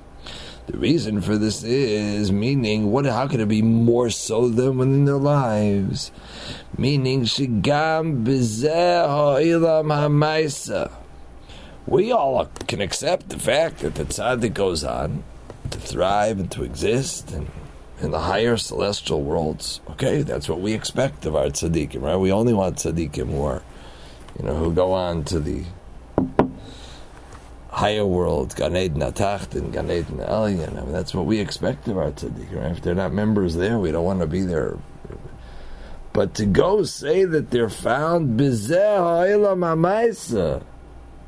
reason 0.69 1.21
for 1.21 1.37
this 1.37 1.65
is 1.65 2.33
meaning 2.33 2.93
what? 2.93 3.05
How 3.05 3.29
could 3.29 3.41
it 3.41 3.49
be 3.49 3.63
more 3.63 4.11
so 4.11 4.49
than 4.49 4.79
within 4.79 5.05
their 5.05 5.17
lives? 5.17 6.13
Meaning 6.79 7.23
shigam 7.23 8.25
ilam 8.25 9.89
hamaisa. 9.89 10.93
We 11.87 12.13
all 12.13 12.47
can 12.69 12.81
accept 12.81 13.29
the 13.29 13.39
fact 13.39 13.79
that 13.79 13.97
the 13.97 14.05
tzaddik 14.05 14.55
goes 14.55 14.85
on 14.85 15.25
to 15.71 15.79
thrive 15.79 16.39
and 16.39 16.51
to 16.53 16.63
exist 16.63 17.33
and 17.33 17.51
in 18.03 18.11
the 18.11 18.21
higher 18.21 18.57
celestial 18.57 19.23
worlds. 19.23 19.81
Okay, 19.91 20.23
that's 20.23 20.49
what 20.49 20.61
we 20.61 20.73
expect 20.73 21.25
of 21.25 21.37
our 21.37 21.47
tzaddikim, 21.47 22.03
right? 22.03 22.17
We 22.17 22.33
only 22.33 22.53
want 22.53 22.77
tzaddikim 22.77 23.31
who 23.31 23.45
are, 23.45 23.63
you 24.39 24.45
know, 24.47 24.57
who 24.57 24.73
go 24.73 24.93
on 24.93 25.25
to 25.25 25.39
the 25.39 25.65
higher 27.71 28.05
world, 28.05 28.55
Gan 28.57 28.77
Eden 28.77 29.01
Atacht 29.01 29.55
and 29.55 29.73
Gan 29.73 29.91
Eden 29.91 30.19
Elyon. 30.19 30.77
I 30.77 30.83
mean, 30.83 30.93
that's 30.93 31.15
what 31.15 31.27
we 31.27 31.39
expect 31.39 31.89
of 31.89 31.97
our 31.97 32.11
tzaddik. 32.11 32.55
Right? 32.55 32.73
If 32.73 32.83
they're 32.83 32.95
not 32.95 33.13
members 33.13 33.55
there, 33.55 33.79
we 33.79 33.93
don't 33.93 34.05
want 34.05 34.21
to 34.21 34.27
be 34.27 34.43
there. 34.43 34.77
But 36.13 36.35
to 36.35 36.45
go 36.45 36.83
say 36.83 37.25
that 37.25 37.51
they're 37.51 37.71
found 37.71 38.39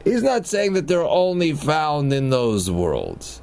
He's 0.04 0.22
not 0.22 0.46
saying 0.46 0.74
that 0.74 0.86
they're 0.86 1.02
only 1.02 1.54
found 1.54 2.12
in 2.12 2.28
those 2.28 2.70
worlds, 2.70 3.40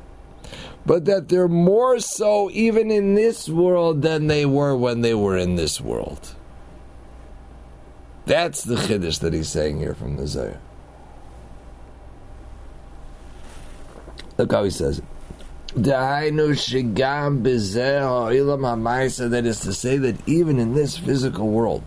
but 0.86 1.06
that 1.06 1.30
they're 1.30 1.48
more 1.48 2.00
so 2.00 2.50
even 2.52 2.92
in 2.92 3.16
this 3.16 3.48
world 3.48 4.02
than 4.02 4.28
they 4.28 4.46
were 4.46 4.76
when 4.76 5.02
they 5.02 5.14
were 5.14 5.38
in 5.38 5.56
this 5.56 5.80
world. 5.80 6.36
That's 8.26 8.64
the 8.64 8.76
chiddush 8.76 9.20
that 9.20 9.34
he's 9.34 9.50
saying 9.50 9.80
here 9.80 9.94
from 9.94 10.18
the 10.18 10.28
Zohar. 10.28 10.60
Look 14.38 14.52
how 14.52 14.64
he 14.64 14.70
says 14.70 15.00
it. 15.00 15.06
That 15.76 16.24
is 19.46 19.60
to 19.62 19.74
say 19.74 19.98
that 19.98 20.28
even 20.28 20.60
in 20.60 20.74
this 20.74 20.98
physical 20.98 21.48
world, 21.48 21.84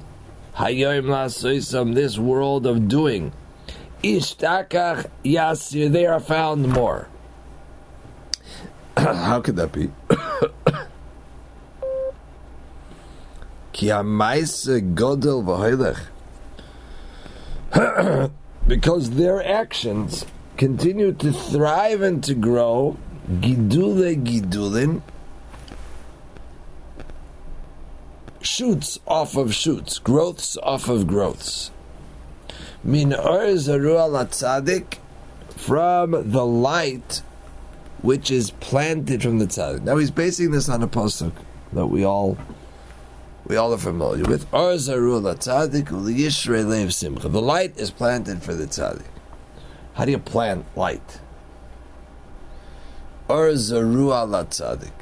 this 0.57 2.19
world 2.19 2.67
of 2.67 2.89
doing, 2.89 3.33
they 4.03 4.21
are 6.07 6.21
found 6.21 6.69
more. 6.69 7.09
How 8.97 9.41
could 9.41 9.57
that 9.57 9.73
be? 9.73 9.91
Because 18.67 19.11
their 19.11 19.45
actions 19.45 20.25
continue 20.57 21.13
to 21.13 21.33
thrive 21.33 22.01
and 22.01 22.23
to 22.25 22.35
grow, 22.35 22.97
gidule 23.29 24.23
gidulin, 24.25 25.03
shoots 28.41 29.01
off 29.07 29.37
of 29.37 29.55
shoots, 29.55 29.99
growths 29.99 30.57
off 30.63 30.89
of 30.89 31.07
growths. 31.07 31.71
Min 32.83 33.11
zarua 33.11 34.09
latzadik, 34.09 34.99
from 35.57 36.31
the 36.31 36.47
light 36.47 37.23
which 38.05 38.31
is 38.31 38.51
planted 38.51 39.23
from 39.23 39.39
the 39.39 39.47
tzaddik. 39.47 39.83
Now 39.83 39.97
he's 39.97 40.11
basing 40.11 40.51
this 40.51 40.69
on 40.69 40.83
a 40.83 40.87
pasuk 40.87 41.33
that 41.73 41.87
we 41.87 42.05
all 42.05 42.37
we 43.47 43.57
all 43.57 43.73
are 43.73 43.79
familiar 43.79 44.25
with. 44.25 44.51
The 44.51 44.59
light 47.43 47.79
is 47.79 47.91
planted 47.91 48.43
for 48.43 48.53
the 48.53 48.67
tzaddik. 48.67 49.07
How 49.95 50.05
do 50.05 50.11
you 50.11 50.19
plant 50.19 50.67
light? 50.77 51.21
Latzadik. 53.31 54.93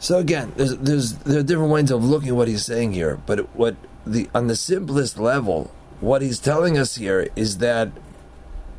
So 0.00 0.18
again, 0.18 0.52
there's, 0.56 0.76
there's 0.76 1.12
there 1.18 1.38
are 1.38 1.44
different 1.44 1.70
ways 1.70 1.92
of 1.92 2.04
looking 2.04 2.30
at 2.30 2.34
what 2.34 2.48
he's 2.48 2.64
saying 2.64 2.94
here, 2.94 3.20
but 3.26 3.54
what 3.54 3.76
the 4.04 4.28
on 4.34 4.48
the 4.48 4.56
simplest 4.56 5.20
level, 5.20 5.70
what 6.00 6.20
he's 6.20 6.40
telling 6.40 6.76
us 6.76 6.96
here 6.96 7.28
is 7.36 7.58
that 7.58 7.92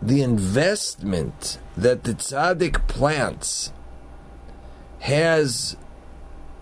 the 0.01 0.21
investment 0.21 1.59
that 1.77 2.03
the 2.03 2.13
tzaddik 2.13 2.87
plants 2.87 3.71
has 5.01 5.77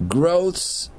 growths, 0.08 0.89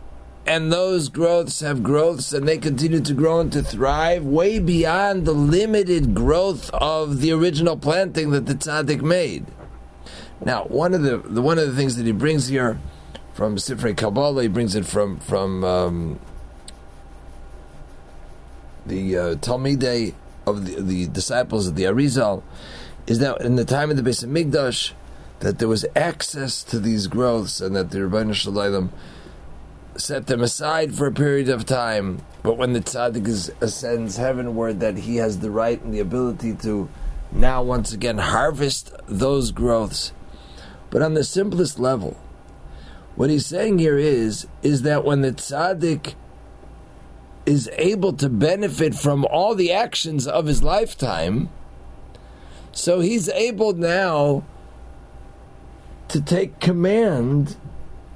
and 0.46 0.72
those 0.72 1.08
growths 1.08 1.60
have 1.60 1.82
growths, 1.82 2.32
and 2.32 2.48
they 2.48 2.56
continue 2.56 3.00
to 3.00 3.12
grow 3.12 3.40
and 3.40 3.52
to 3.52 3.62
thrive 3.62 4.24
way 4.24 4.58
beyond 4.58 5.26
the 5.26 5.32
limited 5.32 6.14
growth 6.14 6.70
of 6.70 7.20
the 7.20 7.30
original 7.30 7.76
planting 7.76 8.30
that 8.30 8.46
the 8.46 8.54
tzaddik 8.54 9.02
made. 9.02 9.46
Now, 10.44 10.64
one 10.64 10.94
of 10.94 11.02
the, 11.02 11.18
the 11.18 11.42
one 11.42 11.58
of 11.58 11.66
the 11.66 11.74
things 11.74 11.96
that 11.96 12.06
he 12.06 12.12
brings 12.12 12.48
here 12.48 12.78
from 13.34 13.56
Sifrei 13.56 13.96
Kabbalah, 13.96 14.42
he 14.42 14.48
brings 14.48 14.74
it 14.74 14.86
from 14.86 15.18
from 15.18 15.64
um, 15.64 16.20
the 18.86 19.16
uh, 19.16 19.34
Talmidei 19.36 20.14
of 20.46 20.64
the, 20.64 20.80
the 20.80 21.06
disciples 21.08 21.66
of 21.66 21.74
the 21.74 21.84
Arizal, 21.84 22.42
is 23.06 23.20
now 23.20 23.34
in 23.36 23.56
the 23.56 23.64
time 23.64 23.90
of 23.90 23.96
the 23.96 24.02
Beis 24.02 24.24
Hamikdash, 24.24 24.92
that 25.40 25.58
there 25.58 25.68
was 25.68 25.84
access 25.94 26.62
to 26.64 26.78
these 26.78 27.06
growths, 27.06 27.60
and 27.60 27.76
that 27.76 27.90
the 27.90 27.98
Rebbeinu 27.98 28.34
Shalom 28.34 28.92
set 29.96 30.26
them 30.26 30.42
aside 30.42 30.94
for 30.94 31.06
a 31.06 31.12
period 31.12 31.48
of 31.48 31.64
time. 31.64 32.20
But 32.42 32.56
when 32.56 32.72
the 32.72 32.80
tzaddik 32.80 33.26
is, 33.26 33.50
ascends 33.60 34.16
heavenward, 34.16 34.80
that 34.80 34.98
he 34.98 35.16
has 35.16 35.40
the 35.40 35.50
right 35.50 35.80
and 35.82 35.92
the 35.92 36.00
ability 36.00 36.54
to 36.62 36.88
now 37.32 37.62
once 37.62 37.92
again 37.92 38.18
harvest 38.18 38.92
those 39.06 39.50
growths. 39.52 40.12
But 40.90 41.02
on 41.02 41.14
the 41.14 41.24
simplest 41.24 41.78
level, 41.78 42.16
what 43.16 43.30
he's 43.30 43.46
saying 43.46 43.78
here 43.78 43.98
is 43.98 44.46
is 44.62 44.82
that 44.82 45.04
when 45.04 45.22
the 45.22 45.32
tzaddik 45.32 46.14
is 47.44 47.70
able 47.74 48.12
to 48.12 48.28
benefit 48.28 48.94
from 48.94 49.24
all 49.24 49.54
the 49.54 49.72
actions 49.72 50.26
of 50.26 50.46
his 50.46 50.62
lifetime, 50.62 51.48
so 52.76 53.00
he's 53.00 53.30
able 53.30 53.72
now 53.72 54.44
to 56.08 56.20
take 56.20 56.60
command 56.60 57.56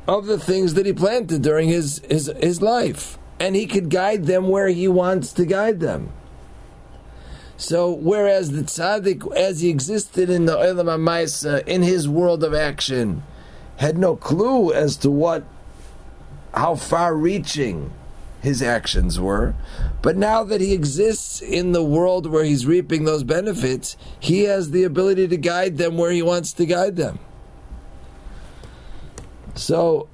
of 0.07 0.27
the 0.27 0.38
things 0.38 0.75
that 0.75 0.85
he 0.85 0.92
planted 0.92 1.40
during 1.40 1.70
his, 1.70 2.03
his, 2.11 2.31
his 2.40 2.61
life. 2.61 3.16
And 3.40 3.57
he 3.57 3.66
could 3.66 3.88
guide 3.88 4.27
them 4.27 4.49
where 4.51 4.68
he 4.68 4.87
wants 4.87 5.33
to 5.33 5.46
guide 5.46 5.81
them. 5.81 6.12
So, 7.57 7.90
whereas 7.90 8.51
the 8.51 8.61
tzaddik, 8.61 9.35
as 9.35 9.62
he 9.62 9.70
existed 9.70 10.29
in 10.29 10.44
the 10.44 10.57
Olam 10.57 10.94
HaMaisa, 10.94 11.66
in 11.66 11.83
his 11.83 12.07
world 12.07 12.44
of 12.44 12.53
action, 12.53 13.23
had 13.77 13.96
no 13.96 14.14
clue 14.14 14.75
as 14.75 14.99
to 14.99 15.11
what, 15.11 15.42
how 16.53 16.75
far-reaching 16.75 17.90
his 18.40 18.62
actions 18.62 19.20
were. 19.20 19.55
But 20.03 20.16
now 20.16 20.44
that 20.44 20.61
he 20.61 20.72
exists 20.72 21.40
in 21.42 21.72
the 21.72 21.83
world 21.85 22.26
where 22.26 22.44
he's 22.44 22.66
reaping 22.66 23.05
those 23.05 23.22
benefits, 23.22 23.96
he 24.18 24.44
has 24.44 24.70
the 24.70 24.85
ability 24.85 25.29
to 25.29 25.37
guide 25.37 25.79
them 25.79 25.98
where 25.98 26.11
he 26.11 26.22
wants 26.22 26.53
to 26.55 26.66
guide 26.66 26.96
them. 26.96 27.18
So, 29.55 30.09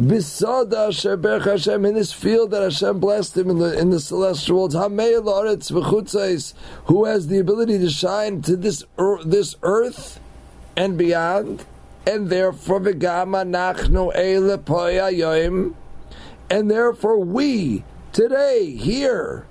Bisada 0.00 0.88
Sheberch 0.88 1.44
Hashem 1.44 1.86
in 1.86 1.94
this 1.94 2.12
field 2.12 2.50
that 2.50 2.62
Hashem 2.62 2.98
blessed 2.98 3.38
him 3.38 3.48
in 3.48 3.58
the 3.58 3.78
in 3.78 3.90
the 3.90 4.00
celestial 4.00 4.56
worlds, 4.56 4.74
who 6.86 7.04
has 7.04 7.26
the 7.28 7.38
ability 7.38 7.78
to 7.78 7.90
shine 7.90 8.42
to 8.42 8.56
this 8.56 8.84
this 9.24 9.54
earth 9.62 10.18
and 10.76 10.98
beyond, 10.98 11.64
and 12.06 12.28
therefore 12.28 12.80
v'gama 12.80 13.48
nachnu 13.48 14.12
eile 14.16 14.58
poya 14.58 15.74
and 16.50 16.70
therefore 16.70 17.18
we 17.18 17.84
today 18.12 18.70
here. 18.70 19.46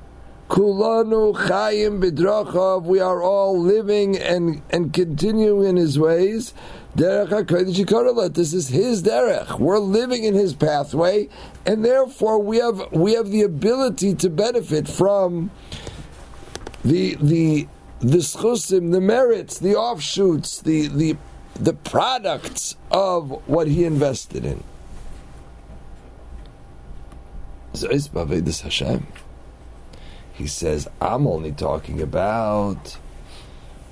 Kulanu 0.50 1.34
chayim 1.48 2.00
bidrachav. 2.04 2.84
We 2.84 3.00
are 3.00 3.22
all 3.22 3.60
living 3.60 4.18
and 4.18 4.62
and 4.70 4.94
continuing 4.94 5.68
in 5.68 5.76
His 5.78 5.98
ways. 5.98 6.54
Derech 6.96 8.34
This 8.36 8.54
is 8.54 8.68
His 8.68 9.02
derech. 9.02 9.58
We're 9.60 9.80
living 9.80 10.26
in 10.26 10.36
His 10.36 10.54
pathway, 10.54 11.30
and 11.66 11.84
therefore 11.84 12.40
we 12.40 12.58
have 12.58 12.92
we 12.92 13.14
have 13.14 13.30
the 13.30 13.42
ability 13.42 14.14
to 14.16 14.30
benefit 14.30 14.88
from 14.88 15.50
the 16.86 17.16
the 17.16 17.68
the 18.00 18.18
schusim, 18.18 18.92
the 18.92 19.02
merits, 19.02 19.58
the 19.58 19.76
offshoots, 19.76 20.62
the 20.62 20.88
the 20.88 21.18
the 21.56 21.74
products 21.74 22.76
of 22.92 23.42
what 23.48 23.68
He 23.68 23.86
invested 23.86 24.46
in. 24.46 24.64
He 30.34 30.48
says, 30.48 30.88
I'm 31.02 31.28
only 31.28 31.52
talking 31.52 32.02
about 32.02 32.98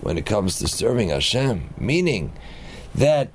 when 0.01 0.17
it 0.17 0.25
comes 0.25 0.59
to 0.59 0.67
serving 0.67 1.09
Hashem, 1.09 1.73
meaning 1.77 2.33
that 2.95 3.29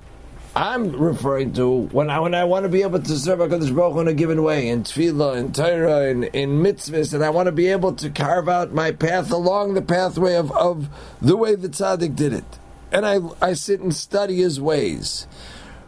I'm 0.57 0.91
referring 0.91 1.53
to 1.53 1.69
when 1.69 2.09
I 2.09 2.19
when 2.19 2.33
I 2.33 2.43
want 2.43 2.63
to 2.63 2.69
be 2.69 2.81
able 2.81 2.99
to 2.99 3.17
serve 3.17 3.39
Hakadosh 3.39 3.75
Baruch 3.75 3.93
Hu 3.93 3.99
in 3.99 4.07
a 4.07 4.13
given 4.13 4.41
way 4.41 4.67
in 4.67 4.83
tefillah, 4.83 5.37
in 5.37 5.51
Torah, 5.51 6.09
in, 6.09 6.23
in 6.23 6.63
mitzvahs, 6.63 7.13
and 7.13 7.23
I 7.23 7.29
want 7.29 7.45
to 7.45 7.51
be 7.51 7.67
able 7.67 7.93
to 7.93 8.09
carve 8.09 8.49
out 8.49 8.73
my 8.73 8.91
path 8.91 9.31
along 9.31 9.75
the 9.75 9.83
pathway 9.83 10.35
of, 10.35 10.51
of 10.53 10.89
the 11.21 11.37
way 11.37 11.53
the 11.53 11.69
tzaddik 11.69 12.15
did 12.15 12.33
it, 12.33 12.59
and 12.91 13.05
I 13.05 13.19
I 13.39 13.53
sit 13.53 13.81
and 13.81 13.95
study 13.95 14.37
his 14.37 14.59
ways, 14.59 15.27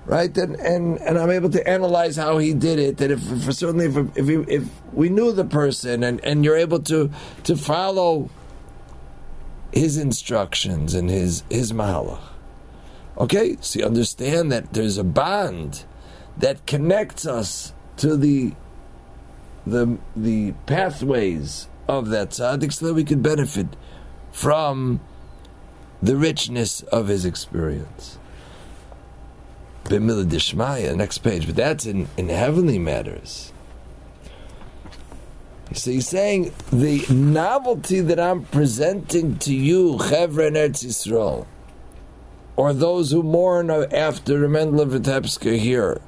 right? 0.05 0.35
And 0.37 0.55
and, 0.55 0.99
and 1.01 1.17
I'm 1.17 1.29
able 1.29 1.49
to 1.49 1.67
analyze 1.67 2.15
how 2.15 2.37
he 2.37 2.53
did 2.53 2.79
it. 2.79 2.97
That 2.97 3.11
if, 3.11 3.31
if 3.31 3.53
certainly 3.53 3.85
if 3.85 4.17
if, 4.17 4.27
he, 4.27 4.35
if 4.53 4.69
we 4.93 5.09
knew 5.09 5.31
the 5.31 5.45
person, 5.45 6.03
and, 6.03 6.23
and 6.23 6.43
you're 6.43 6.57
able 6.57 6.79
to 6.83 7.11
to 7.43 7.55
follow 7.55 8.29
his 9.71 9.97
instructions 9.97 10.93
and 10.93 11.09
his 11.09 11.43
his 11.49 11.71
mahalach. 11.71 12.21
Okay, 13.17 13.57
so 13.59 13.79
you 13.79 13.85
understand 13.85 14.51
that 14.51 14.73
there's 14.73 14.97
a 14.97 15.03
bond 15.03 15.83
that 16.37 16.65
connects 16.65 17.25
us 17.25 17.73
to 17.97 18.15
the 18.15 18.53
the 19.67 19.97
the 20.15 20.53
pathways 20.65 21.67
of 21.87 22.09
that 22.09 22.29
tzaddik 22.29 22.71
so 22.71 22.87
that 22.87 22.93
we 22.93 23.03
can 23.03 23.21
benefit 23.21 23.67
from 24.31 25.01
the 26.01 26.15
richness 26.15 26.81
of 26.83 27.07
his 27.07 27.25
experience. 27.25 28.18
Bimila 29.89 30.25
Dishmaya, 30.25 30.95
next 30.95 31.17
page, 31.19 31.47
but 31.47 31.55
that's 31.55 31.85
in, 31.85 32.07
in 32.15 32.29
heavenly 32.29 32.77
matters. 32.79 33.51
So 35.73 35.91
he's 35.91 36.07
saying 36.07 36.53
the 36.71 37.05
novelty 37.09 38.01
that 38.01 38.19
I'm 38.19 38.45
presenting 38.45 39.37
to 39.39 39.53
you, 39.53 39.97
Chevra 39.97 40.47
and 40.47 40.55
Yisrael, 40.73 41.45
or 42.55 42.73
those 42.73 43.11
who 43.11 43.23
mourn 43.23 43.69
after 43.69 44.47
Mendel 44.47 44.85
Vitebska 44.85 45.57
here. 45.57 46.01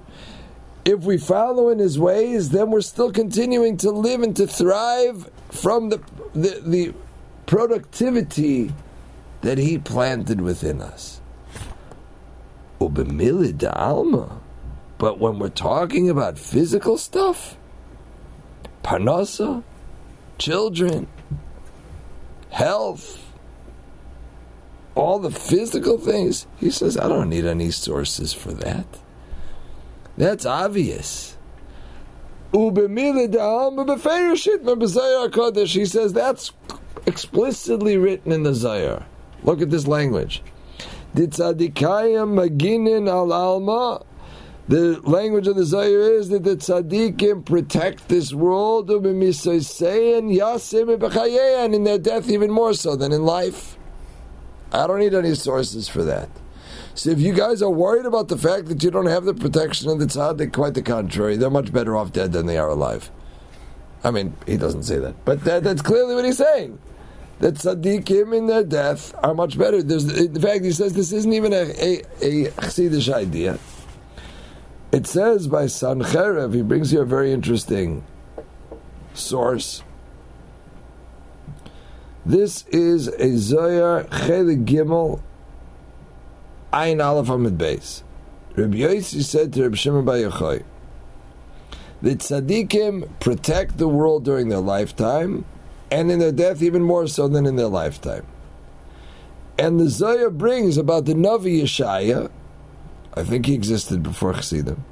If 0.83 1.01
we 1.01 1.17
follow 1.17 1.69
in 1.69 1.77
his 1.77 1.99
ways, 1.99 2.49
then 2.49 2.71
we're 2.71 2.81
still 2.81 3.11
continuing 3.11 3.77
to 3.77 3.91
live 3.91 4.21
and 4.23 4.35
to 4.37 4.47
thrive 4.47 5.29
from 5.51 5.89
the, 5.89 6.01
the, 6.33 6.61
the 6.65 6.93
productivity 7.45 8.73
that 9.41 9.59
he 9.59 9.77
planted 9.77 10.41
within 10.41 10.81
us. 10.81 11.20
Alma. 12.89 14.41
But 14.97 15.19
when 15.19 15.39
we're 15.39 15.49
talking 15.49 16.09
about 16.09 16.37
physical 16.37 16.97
stuff, 16.97 17.57
parnasa, 18.83 19.63
children, 20.37 21.07
health, 22.49 23.31
all 24.95 25.19
the 25.19 25.31
physical 25.31 25.97
things. 25.97 26.47
He 26.57 26.69
says, 26.69 26.97
I 26.97 27.07
don't 27.07 27.29
need 27.29 27.45
any 27.45 27.71
sources 27.71 28.33
for 28.33 28.51
that. 28.53 28.85
That's 30.17 30.45
obvious. 30.45 31.37
He 32.53 32.69
says 35.85 36.13
that's 36.13 36.51
explicitly 37.05 37.97
written 37.97 38.31
in 38.31 38.43
the 38.43 38.53
Zohar. 38.53 39.05
Look 39.43 39.61
at 39.61 39.69
this 39.69 39.87
language. 39.87 40.43
Ditzadikayim 41.15 42.33
maginin 42.33 43.09
al 43.09 43.33
alma. 43.33 44.03
The 44.67 45.01
language 45.01 45.47
of 45.47 45.55
the 45.55 45.65
Zohar 45.65 46.13
is 46.13 46.29
that 46.29 46.43
the 46.43 46.55
tzaddikim 46.55 47.45
protect 47.45 48.07
this 48.07 48.33
world 48.33 48.89
and 48.89 49.05
in 51.75 51.83
their 51.83 51.97
death 51.97 52.29
even 52.29 52.51
more 52.51 52.73
so 52.73 52.95
than 52.95 53.11
in 53.11 53.25
life. 53.25 53.77
I 54.71 54.87
don't 54.87 54.99
need 54.99 55.13
any 55.13 55.35
sources 55.35 55.89
for 55.89 56.03
that. 56.03 56.29
So 56.93 57.09
if 57.09 57.19
you 57.19 57.33
guys 57.33 57.61
are 57.61 57.69
worried 57.69 58.05
about 58.05 58.29
the 58.29 58.37
fact 58.37 58.67
that 58.67 58.81
you 58.83 58.91
don't 58.91 59.07
have 59.07 59.25
the 59.25 59.33
protection 59.33 59.89
of 59.89 59.99
the 59.99 60.05
tzaddik, 60.05 60.53
quite 60.53 60.73
the 60.73 60.81
contrary. 60.81 61.35
They're 61.35 61.49
much 61.49 61.73
better 61.73 61.97
off 61.97 62.13
dead 62.13 62.31
than 62.31 62.45
they 62.45 62.57
are 62.57 62.69
alive. 62.69 63.11
I 64.03 64.11
mean, 64.11 64.35
he 64.47 64.57
doesn't 64.57 64.83
say 64.83 64.99
that, 64.99 65.25
but 65.25 65.43
that, 65.43 65.63
that's 65.63 65.81
clearly 65.81 66.15
what 66.15 66.25
he's 66.25 66.37
saying. 66.37 66.79
That 67.41 67.55
tzaddikim 67.55 68.37
in 68.37 68.45
their 68.45 68.63
death 68.63 69.15
are 69.23 69.33
much 69.33 69.57
better. 69.57 69.81
There's, 69.81 70.05
in 70.15 70.39
fact, 70.39 70.63
he 70.63 70.71
says 70.71 70.93
this 70.93 71.11
isn't 71.11 71.33
even 71.33 71.53
a, 71.53 71.63
a, 71.81 72.01
a 72.21 72.51
chassidish 72.51 73.11
idea. 73.11 73.57
It 74.91 75.07
says 75.07 75.47
by 75.47 75.65
Sancherev, 75.65 76.53
he 76.53 76.61
brings 76.61 76.93
you 76.93 77.01
a 77.01 77.05
very 77.05 77.31
interesting 77.31 78.03
source. 79.15 79.81
This 82.23 82.65
is 82.67 83.07
a 83.07 83.35
Zohar 83.37 84.03
Chelik 84.03 84.65
Gimel 84.65 85.21
Ein 86.71 87.01
Aleph 87.01 87.29
Amid 87.29 87.57
Beis. 87.57 88.03
Rabbi 88.55 88.77
Yossi 88.77 89.23
said 89.23 89.53
to 89.53 89.63
Rabbi 89.63 89.75
Shimon 89.75 90.05
Bar 90.05 90.17
Yochai 90.17 90.63
that 92.03 92.19
tzaddikim 92.19 93.09
protect 93.19 93.77
the 93.77 93.87
world 93.87 94.25
during 94.25 94.49
their 94.49 94.59
lifetime, 94.59 95.45
and 95.91 96.11
in 96.11 96.19
their 96.19 96.31
death 96.31 96.61
even 96.61 96.81
more 96.81 97.07
so 97.07 97.27
than 97.27 97.45
in 97.45 97.57
their 97.57 97.67
lifetime. 97.67 98.25
And 99.59 99.79
the 99.79 99.89
Zohar 99.89 100.29
brings 100.29 100.77
about 100.77 101.05
the 101.05 101.13
Navi 101.13 101.61
Yeshaya, 101.61 102.31
I 103.13 103.23
think 103.23 103.45
he 103.45 103.53
existed 103.53 104.01
before 104.01 104.33
Chassidim, 104.33 104.83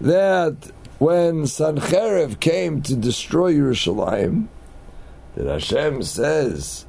that 0.00 0.56
when 0.98 1.44
Sancherev 1.44 2.40
came 2.40 2.82
to 2.82 2.96
destroy 2.96 3.54
Yerushalayim, 3.54 4.48
that 5.36 5.46
Hashem 5.46 6.02
says, 6.02 6.84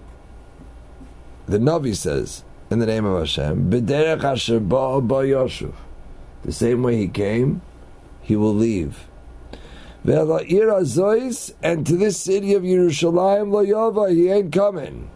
the 1.46 1.60
Navi 1.60 1.96
says, 1.96 2.44
in 2.70 2.80
the 2.80 2.86
name 2.86 3.06
of 3.06 3.20
Hashem. 3.20 3.70
B'derech 3.70 4.24
asher 4.24 4.60
ba. 4.60 5.00
The 6.44 6.52
same 6.52 6.84
way 6.84 6.98
he 6.98 7.08
came, 7.08 7.62
he 8.22 8.36
will 8.36 8.54
leave. 8.54 9.08
And 10.08 11.86
to 11.86 11.98
this 11.98 12.18
city 12.18 12.54
of 12.54 12.64
Yerushalayim 12.64 13.52
lo 13.52 13.62
yova, 13.62 14.10
he 14.14 14.30
ain't 14.30 14.54
coming. 14.54 15.10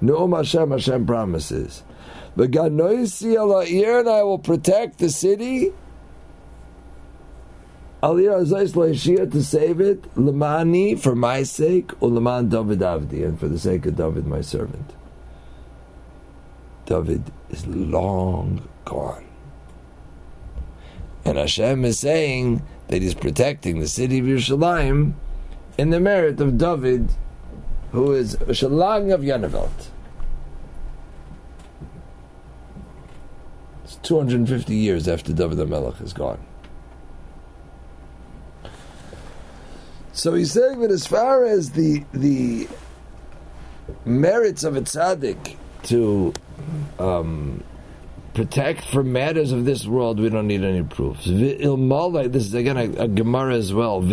No 0.00 0.26
Hashem, 0.34 0.70
Hashem 0.70 1.04
promises. 1.06 1.82
V'ganoisi 2.36 3.34
ala'ir, 3.36 4.00
and 4.00 4.08
I 4.08 4.22
will 4.22 4.38
protect 4.38 4.98
the 4.98 5.10
city. 5.10 5.72
Aliyah 8.02 8.42
Azois 8.42 8.72
Loishia 8.72 9.30
to 9.30 9.44
save 9.44 9.80
it, 9.82 10.02
Lamani 10.14 10.98
for 10.98 11.14
my 11.14 11.42
sake, 11.42 11.92
or 12.02 12.08
Laman 12.08 12.48
David 12.48 12.78
Avdi, 12.80 13.24
and 13.24 13.38
for 13.38 13.48
the 13.48 13.58
sake 13.58 13.84
of 13.84 13.96
David 13.96 14.26
my 14.26 14.40
servant. 14.40 14.94
David 16.86 17.30
is 17.50 17.66
long 17.66 18.66
gone. 18.86 19.26
And 21.24 21.36
Hashem 21.36 21.84
is 21.84 21.98
saying 21.98 22.62
that 22.92 23.00
He's 23.00 23.14
protecting 23.14 23.80
the 23.80 23.88
city 23.88 24.18
of 24.18 24.26
Yerushalayim 24.26 25.14
in 25.78 25.88
the 25.88 25.98
merit 25.98 26.38
of 26.42 26.58
David, 26.58 27.08
who 27.92 28.12
is 28.12 28.36
Shalang 28.36 29.14
of 29.14 29.22
Yanavelt. 29.22 29.88
It's 33.84 33.96
250 33.96 34.74
years 34.74 35.08
after 35.08 35.32
David 35.32 35.56
the 35.56 35.64
Melech 35.64 36.02
is 36.02 36.12
gone. 36.12 36.44
So 40.12 40.34
he's 40.34 40.52
saying 40.52 40.80
that 40.80 40.90
as 40.90 41.06
far 41.06 41.46
as 41.46 41.70
the 41.70 42.04
the 42.12 42.68
merits 44.04 44.64
of 44.64 44.76
a 44.76 44.82
tzaddik 44.82 45.56
to 45.84 46.34
um, 46.98 47.64
protect 48.34 48.84
from 48.86 49.12
matters 49.12 49.52
of 49.52 49.64
this 49.64 49.86
world, 49.86 50.18
we 50.18 50.28
don't 50.30 50.46
need 50.46 50.64
any 50.64 50.82
proofs. 50.82 51.24
This 51.26 51.58
is 51.60 52.54
again 52.54 52.76
a, 52.76 53.02
a 53.02 53.08
Gemara 53.08 53.54
as 53.54 53.74
well. 53.74 54.00
Were 54.00 54.08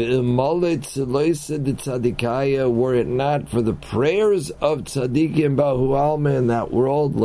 it 2.96 3.08
not 3.08 3.50
for 3.50 3.62
the 3.62 3.74
prayers 3.74 4.50
of 4.50 4.80
tzaddikim 4.80 5.56
bahu 5.56 5.98
alma 5.98 6.32
in 6.32 6.48
that 6.48 6.72
world, 6.72 7.16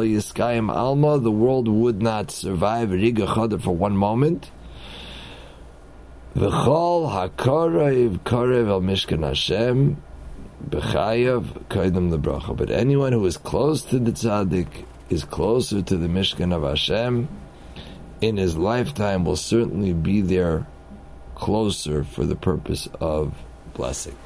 alma, 0.71 1.19
the 1.19 1.31
world 1.31 1.69
would 1.69 2.03
not 2.03 2.31
survive 2.31 2.91
for 2.91 3.75
one 3.75 3.97
moment. 3.97 4.51
Mishkan. 8.83 9.97
But 12.57 12.71
anyone 12.71 13.13
who 13.13 13.27
is 13.27 13.37
close 13.37 13.83
to 13.83 13.99
the 13.99 14.13
tzaddik 14.13 14.85
is 15.11 15.25
closer 15.25 15.83
to 15.83 15.97
the 15.97 16.09
Mishkan 16.09 16.55
of 16.55 16.63
Hashem, 16.63 17.29
in 18.21 18.37
his 18.37 18.57
lifetime 18.57 19.25
will 19.25 19.37
certainly 19.37 19.93
be 19.93 20.21
there 20.21 20.67
closer 21.35 22.05
for 22.05 22.25
the 22.25 22.37
purpose 22.37 22.89
of 23.01 23.35
blessing. 23.75 24.17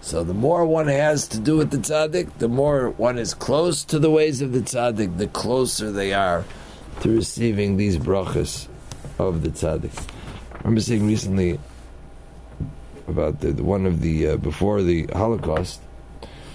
So 0.00 0.24
the 0.24 0.34
more 0.34 0.66
one 0.66 0.88
has 0.88 1.28
to 1.28 1.38
do 1.38 1.56
with 1.56 1.70
the 1.70 1.76
tzaddik, 1.76 2.38
the 2.38 2.48
more 2.48 2.90
one 2.90 3.18
is 3.18 3.34
close 3.34 3.84
to 3.84 4.00
the 4.00 4.10
ways 4.10 4.42
of 4.42 4.52
the 4.52 4.60
tzaddik, 4.60 5.18
the 5.18 5.28
closer 5.28 5.92
they 5.92 6.12
are 6.12 6.44
to 7.02 7.14
receiving 7.14 7.76
these 7.76 7.96
brachas 7.98 8.66
of 9.18 9.42
the 9.42 9.50
tzaddik. 9.50 9.96
I 10.52 10.58
remember 10.58 10.80
saying 10.80 11.06
recently 11.06 11.60
about 13.06 13.40
the, 13.40 13.52
the 13.52 13.62
one 13.62 13.86
of 13.86 14.00
the 14.00 14.28
uh, 14.28 14.36
before 14.36 14.82
the 14.82 15.06
Holocaust. 15.12 15.80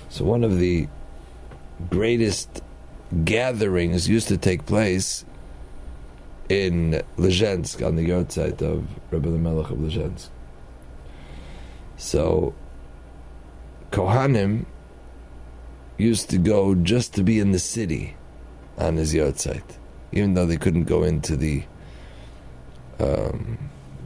So 0.10 0.26
one 0.26 0.44
of 0.44 0.60
the 0.60 0.88
greatest 1.90 2.62
gatherings 3.24 4.08
used 4.08 4.28
to 4.28 4.38
take 4.38 4.66
place 4.66 5.26
in 6.50 7.02
Lezhensk 7.18 7.86
on 7.86 7.96
the 7.96 8.14
outside 8.14 8.62
of 8.62 8.88
Rebbe 9.12 9.30
Elimelech 9.30 9.72
of 9.72 9.78
Lezhensk. 9.78 10.30
So 11.98 12.54
Kohanim 13.92 14.66
used 15.98 16.30
to 16.30 16.38
go 16.38 16.76
just 16.76 17.14
to 17.16 17.24
be 17.24 17.40
in 17.40 17.52
the 17.52 17.60
city 17.60 18.16
on 18.78 18.98
his 18.98 19.14
yahrzeit, 19.14 19.78
even 20.12 20.36
though 20.36 20.46
they 20.46 20.58
couldn't 20.58 20.84
go 20.84 21.04
into 21.04 21.36
the 21.36 21.64
um, 23.00 23.58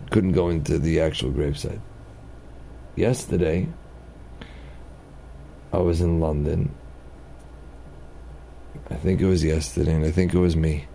couldn't 0.09 0.33
go 0.33 0.49
into 0.49 0.77
the 0.77 0.99
actual 0.99 1.31
gravesite. 1.31 1.79
Yesterday, 2.95 3.69
I 5.71 5.77
was 5.77 6.01
in 6.01 6.19
London 6.19 6.73
I 8.91 8.95
think 8.95 9.21
it 9.21 9.25
was 9.25 9.43
yesterday, 9.43 9.93
and 9.93 10.05
I 10.05 10.11
think 10.11 10.33
it 10.33 10.39
was 10.39 10.55
me. 10.55 10.85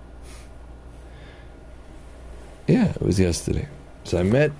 Yeah, 2.66 2.90
it 2.90 3.00
was 3.02 3.18
yesterday. 3.18 3.68
So 4.04 4.18
I 4.18 4.22
met, 4.22 4.52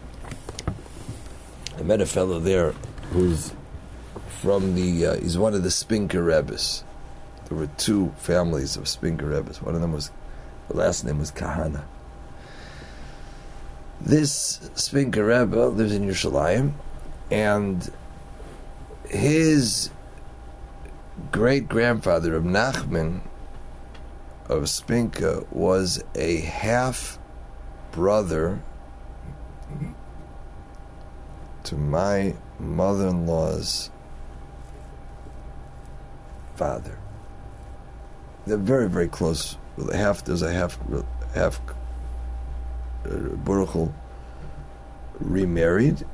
I 1.77 1.83
met 1.83 2.01
a 2.01 2.07
fellow 2.07 2.40
there 2.40 2.72
who's 3.11 3.53
from 4.40 4.75
the. 4.75 5.07
Uh, 5.07 5.16
he's 5.20 5.37
one 5.37 5.55
of 5.55 5.62
the 5.62 5.70
Spinker 5.70 6.22
Rebbes. 6.22 6.83
There 7.49 7.59
were 7.59 7.68
two 7.77 8.14
families 8.18 8.77
of 8.77 8.88
Spinker 8.88 9.27
Rebbes. 9.27 9.61
One 9.61 9.75
of 9.75 9.81
them 9.81 9.92
was, 9.92 10.11
the 10.68 10.77
last 10.77 11.05
name 11.05 11.18
was 11.18 11.31
Kahana. 11.31 11.85
This 14.01 14.70
Spinker 14.74 15.24
Rebbe 15.24 15.66
lives 15.66 15.95
in 15.95 16.05
Yerushalayim, 16.05 16.72
and 17.30 17.91
his 19.09 19.91
great 21.33 21.69
grandfather 21.69 22.35
of 22.35 22.45
Nachman 22.45 23.21
of 24.49 24.64
Spinka 24.64 25.51
was 25.51 26.03
a 26.14 26.41
half 26.41 27.19
brother 27.93 28.62
to 31.64 31.75
my 31.75 32.35
mother 32.59 33.09
in 33.09 33.27
law's 33.27 33.91
father. 36.55 36.99
They're 38.47 38.57
very, 38.57 38.89
very 38.89 39.09
close. 39.09 39.57
Half 39.93 40.25
there's 40.25 40.43
a 40.43 40.53
half 40.53 40.79
half 41.35 41.61
uh, 43.05 43.11
Baruch 43.45 43.91
remarried, 45.19 46.05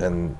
and 0.00 0.36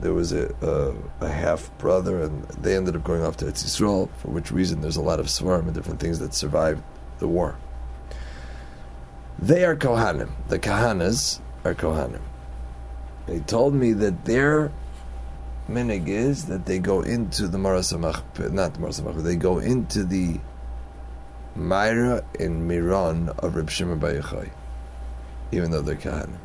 there 0.00 0.14
was 0.14 0.32
a, 0.32 0.54
a, 0.62 1.24
a, 1.24 1.28
half 1.28 1.70
brother, 1.78 2.22
and 2.22 2.44
they 2.48 2.76
ended 2.76 2.96
up 2.96 3.04
going 3.04 3.22
off 3.22 3.36
to 3.38 3.46
Eretz 3.46 3.64
Yisrael, 3.64 4.08
for 4.18 4.28
which 4.28 4.50
reason 4.50 4.80
there's 4.80 4.96
a 4.96 5.02
lot 5.02 5.20
of 5.20 5.26
svarim 5.26 5.62
and 5.66 5.74
different 5.74 6.00
things 6.00 6.18
that 6.18 6.34
survived 6.34 6.82
the 7.18 7.28
war. 7.28 7.56
They 9.38 9.64
are 9.64 9.76
Kohanim. 9.76 10.30
The 10.48 10.58
Kahanas 10.58 11.40
are 11.64 11.74
Kohanim. 11.74 12.20
He 13.28 13.40
told 13.40 13.74
me 13.74 13.92
that 13.92 14.24
their 14.24 14.72
minhag 15.68 16.08
is 16.08 16.46
that 16.46 16.66
they 16.66 16.78
go 16.78 17.02
into 17.02 17.46
the 17.46 17.58
Marasamach, 17.58 18.52
not 18.52 18.74
the 18.74 18.80
Marasamach, 18.80 19.22
they 19.22 19.36
go 19.36 19.58
into 19.58 20.04
the 20.04 20.40
Myra 21.54 22.24
in 22.38 22.66
Meron 22.66 23.28
of 23.38 23.56
Reb 23.56 23.70
Shimon 23.70 23.98
Bar 23.98 24.12
Yochai, 24.12 24.50
even 25.52 25.70
though 25.70 25.82
they're 25.82 25.96
Kohanim. 25.96 26.38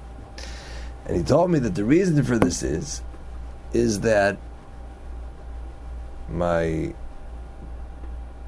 And 1.05 1.17
he 1.17 1.23
told 1.23 1.51
me 1.51 1.59
that 1.59 1.75
the 1.75 1.83
reason 1.83 2.21
for 2.23 2.37
this 2.37 2.63
is, 2.63 3.01
is 3.74 4.01
that 4.01 4.38
my 6.30 6.93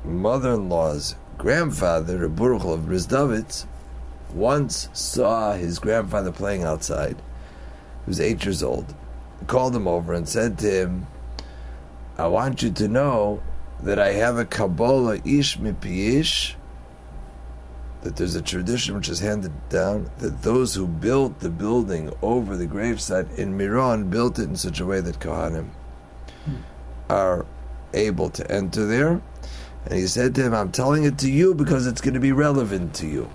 mother-in-law's 0.03 1.15
grandfather, 1.37 2.19
Reb 2.19 2.35
Baruch 2.35 2.63
of 2.63 2.81
Brizdovitz, 2.81 3.65
once 4.33 4.89
saw 4.93 5.53
his 5.53 5.79
grandfather 5.79 6.31
playing 6.31 6.63
outside. 6.63 7.17
He 8.05 8.09
was 8.09 8.19
eight 8.19 8.43
years 8.45 8.61
old. 8.61 8.93
Called 9.47 9.75
him 9.75 9.87
over 9.87 10.13
and 10.13 10.27
said 10.27 10.57
to 10.59 10.71
him, 10.71 11.07
I 12.17 12.27
want 12.27 12.61
you 12.61 12.71
to 12.71 12.87
know 12.87 13.41
that 13.81 13.99
I 13.99 14.13
have 14.13 14.37
a 14.37 14.45
Kabbalah 14.45 15.19
ish 15.25 15.57
mipiyish, 15.57 16.55
that 18.05 18.17
there's 18.17 18.35
a 18.35 18.41
tradition 18.41 18.93
which 18.93 19.09
is 19.09 19.19
handed 19.19 19.51
down 19.69 20.11
that 20.19 20.43
those 20.43 20.75
who 20.75 20.85
built 20.87 21.39
the 21.39 21.49
building 21.49 22.13
over 22.21 22.55
the 22.55 22.67
gravesite 22.67 23.35
in 23.35 23.57
Meron 23.57 24.11
built 24.11 24.37
it 24.37 24.43
in 24.43 24.55
such 24.55 24.79
a 24.79 24.85
way 24.85 25.01
that 25.01 25.17
Kohanim 25.17 25.69
are 27.09 27.47
able 27.95 28.29
to 28.29 28.51
enter 28.51 28.85
there. 28.85 29.23
And 29.85 29.93
he 29.95 30.05
said 30.05 30.35
to 30.35 30.43
him, 30.43 30.53
I'm 30.53 30.71
telling 30.71 31.03
it 31.03 31.17
to 31.19 31.31
you 31.31 31.55
because 31.55 31.87
it's 31.87 31.99
going 31.99 32.13
to 32.13 32.19
be 32.19 32.31
relevant 32.31 32.93
to 32.95 33.07
you. 33.07 33.27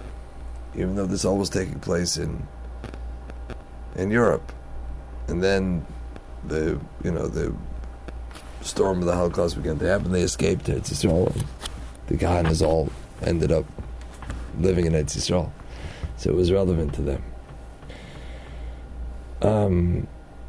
Even 0.76 0.94
though 0.94 1.06
this 1.06 1.24
all 1.24 1.36
was 1.36 1.50
taking 1.50 1.80
place 1.80 2.16
in 2.16 2.46
in 3.96 4.12
Europe. 4.12 4.52
And 5.26 5.42
then 5.42 5.84
the 6.46 6.78
you 7.02 7.10
know, 7.10 7.26
the 7.26 7.52
storm 8.60 9.00
of 9.00 9.06
the 9.06 9.16
Holocaust 9.16 9.56
began 9.56 9.80
to 9.80 9.86
happen, 9.88 10.12
they 10.12 10.22
escaped 10.22 10.66
to 10.66 10.76
Eretz 10.76 10.92
Yisrael. 10.92 11.44
The 12.06 12.14
Kahanas 12.14 12.64
all 12.64 12.88
ended 13.20 13.50
up 13.50 13.64
living 14.60 14.86
in 14.86 14.92
Eretz 14.92 15.16
Yisrael. 15.16 15.50
So 16.16 16.30
it 16.30 16.36
was 16.36 16.52
relevant 16.52 16.94
to 16.94 17.02
them. 17.02 17.24
Um, 19.42 20.06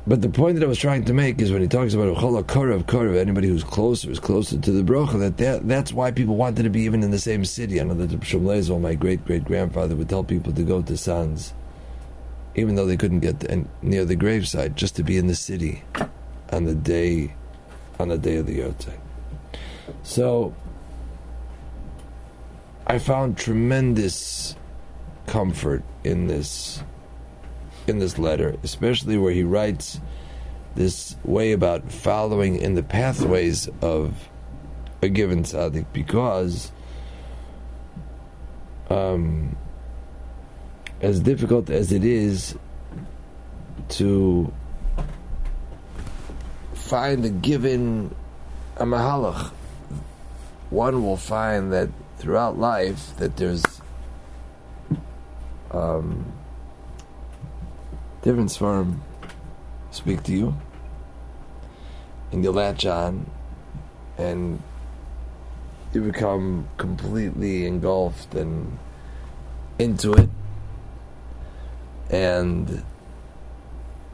but 0.07 0.21
the 0.21 0.29
point 0.29 0.55
that 0.55 0.65
I 0.65 0.67
was 0.67 0.79
trying 0.79 1.05
to 1.05 1.13
make 1.13 1.39
is 1.39 1.51
when 1.51 1.61
he 1.61 1.67
talks 1.67 1.93
about 1.93 2.15
Korav 2.17 2.83
Korav, 2.83 3.15
anybody 3.17 3.47
who's 3.47 3.63
closer 3.63 4.09
is 4.09 4.19
closer 4.19 4.57
to 4.57 4.71
the 4.71 4.81
Brocha, 4.81 5.19
that, 5.19 5.37
that 5.37 5.67
that's 5.67 5.93
why 5.93 6.11
people 6.11 6.35
wanted 6.35 6.63
to 6.63 6.69
be 6.69 6.81
even 6.81 7.03
in 7.03 7.11
the 7.11 7.19
same 7.19 7.45
city. 7.45 7.79
I 7.79 7.83
know 7.83 7.93
that 7.93 8.09
Shom 8.21 8.81
my 8.81 8.95
great 8.95 9.23
great 9.25 9.45
grandfather, 9.45 9.95
would 9.95 10.09
tell 10.09 10.23
people 10.23 10.53
to 10.53 10.63
go 10.63 10.81
to 10.81 10.97
Sanz, 10.97 11.53
even 12.55 12.75
though 12.75 12.87
they 12.87 12.97
couldn't 12.97 13.19
get 13.19 13.43
near 13.83 14.03
the 14.03 14.15
gravesite, 14.15 14.73
just 14.73 14.95
to 14.95 15.03
be 15.03 15.17
in 15.17 15.27
the 15.27 15.35
city 15.35 15.83
on 16.51 16.65
the 16.65 16.75
day 16.75 17.35
on 17.99 18.09
the 18.09 18.17
day 18.17 18.37
of 18.37 18.47
the 18.47 18.59
Yotzei. 18.59 18.97
So 20.01 20.55
I 22.91 22.99
found 22.99 23.37
tremendous 23.37 24.53
comfort 25.25 25.81
in 26.03 26.27
this 26.27 26.83
in 27.87 27.99
this 27.99 28.19
letter, 28.19 28.57
especially 28.63 29.17
where 29.17 29.31
he 29.31 29.43
writes 29.43 30.01
this 30.75 31.15
way 31.23 31.53
about 31.53 31.89
following 31.89 32.57
in 32.57 32.75
the 32.75 32.83
pathways 32.83 33.69
of 33.81 34.29
a 35.01 35.07
given 35.07 35.43
tzaddik, 35.43 35.85
because 35.93 36.73
um, 38.89 39.55
as 40.99 41.21
difficult 41.21 41.69
as 41.69 41.93
it 41.93 42.03
is 42.03 42.57
to 43.87 44.51
find 46.73 47.23
a 47.23 47.29
given 47.29 48.13
a 48.75 48.83
mahalach, 48.83 49.49
one 50.71 51.05
will 51.05 51.15
find 51.15 51.71
that 51.71 51.87
throughout 52.21 52.55
life 52.55 53.17
that 53.17 53.35
there's 53.37 53.81
um, 55.71 56.31
different 58.21 58.51
svarim 58.51 58.99
speak 59.89 60.21
to 60.21 60.31
you, 60.31 60.55
and 62.31 62.43
you 62.43 62.51
latch 62.51 62.85
on, 62.85 63.25
and 64.19 64.61
you 65.93 66.01
become 66.01 66.67
completely 66.77 67.65
engulfed 67.65 68.35
and 68.35 68.77
into 69.79 70.13
it, 70.13 70.29
and 72.11 72.83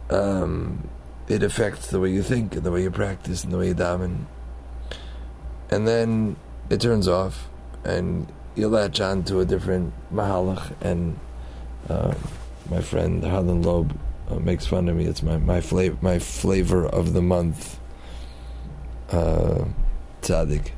um, 0.09 0.87
it 1.27 1.43
affects 1.43 1.87
the 1.87 1.99
way 1.99 2.09
you 2.09 2.23
think 2.23 2.55
and 2.55 2.63
the 2.63 2.71
way 2.71 2.83
you 2.83 2.89
practice 2.89 3.43
and 3.43 3.51
the 3.51 3.57
way 3.57 3.67
you 3.67 3.75
daven, 3.75 4.27
and 5.69 5.85
then 5.85 6.37
it 6.69 6.79
turns 6.79 7.09
off, 7.09 7.49
and 7.87 8.31
you 8.55 8.67
latch 8.67 8.99
on 8.99 9.23
to 9.23 9.39
a 9.39 9.45
different 9.45 9.93
mahalach 10.13 10.73
and. 10.81 11.19
Uh, 11.89 12.13
my 12.69 12.81
friend 12.81 13.23
Harlan 13.23 13.61
Loeb 13.61 13.97
uh, 14.29 14.35
makes 14.35 14.65
fun 14.65 14.89
of 14.89 14.95
me. 14.95 15.05
It's 15.05 15.23
my 15.23 15.37
my 15.37 15.61
flavor 15.61 15.97
my 16.01 16.19
flavor 16.19 16.85
of 16.85 17.13
the 17.13 17.21
month. 17.21 17.79
Uh, 19.09 19.65
tzaddik. 20.21 20.71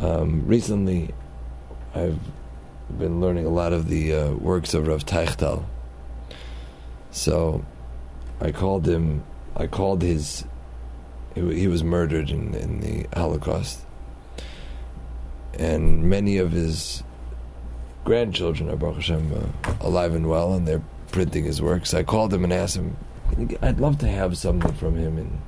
Um, 0.00 0.46
recently, 0.46 1.14
I've 1.94 2.18
been 2.98 3.20
learning 3.20 3.46
a 3.46 3.50
lot 3.50 3.72
of 3.72 3.88
the 3.88 4.12
uh, 4.12 4.32
works 4.32 4.74
of 4.74 4.88
Rav 4.88 5.06
Teichtal. 5.06 5.64
So, 7.10 7.64
I 8.40 8.52
called 8.52 8.86
him. 8.86 9.24
I 9.56 9.66
called 9.68 10.02
his. 10.02 10.44
He, 11.34 11.66
was 11.66 11.82
murdered 11.82 12.28
in, 12.28 12.54
in 12.54 12.80
the 12.80 13.06
Holocaust, 13.16 13.86
and 15.58 16.04
many 16.04 16.38
of 16.38 16.52
his 16.52 17.02
grandchildren 18.04 18.70
are 18.70 18.76
Baruch 18.76 18.96
Hashem 18.96 19.32
uh, 19.64 19.74
alive 19.80 20.14
and 20.14 20.28
well, 20.28 20.54
and 20.54 20.66
they're 20.66 20.82
printing 21.10 21.44
his 21.44 21.60
works. 21.62 21.94
I 21.94 22.02
called 22.02 22.32
him 22.32 22.44
and 22.44 22.52
asked 22.52 22.76
him, 22.76 22.96
I'd 23.62 23.80
love 23.80 23.98
to 23.98 24.08
have 24.08 24.36
something 24.36 24.72
from 24.72 24.96
him 24.96 25.18
in 25.18 25.40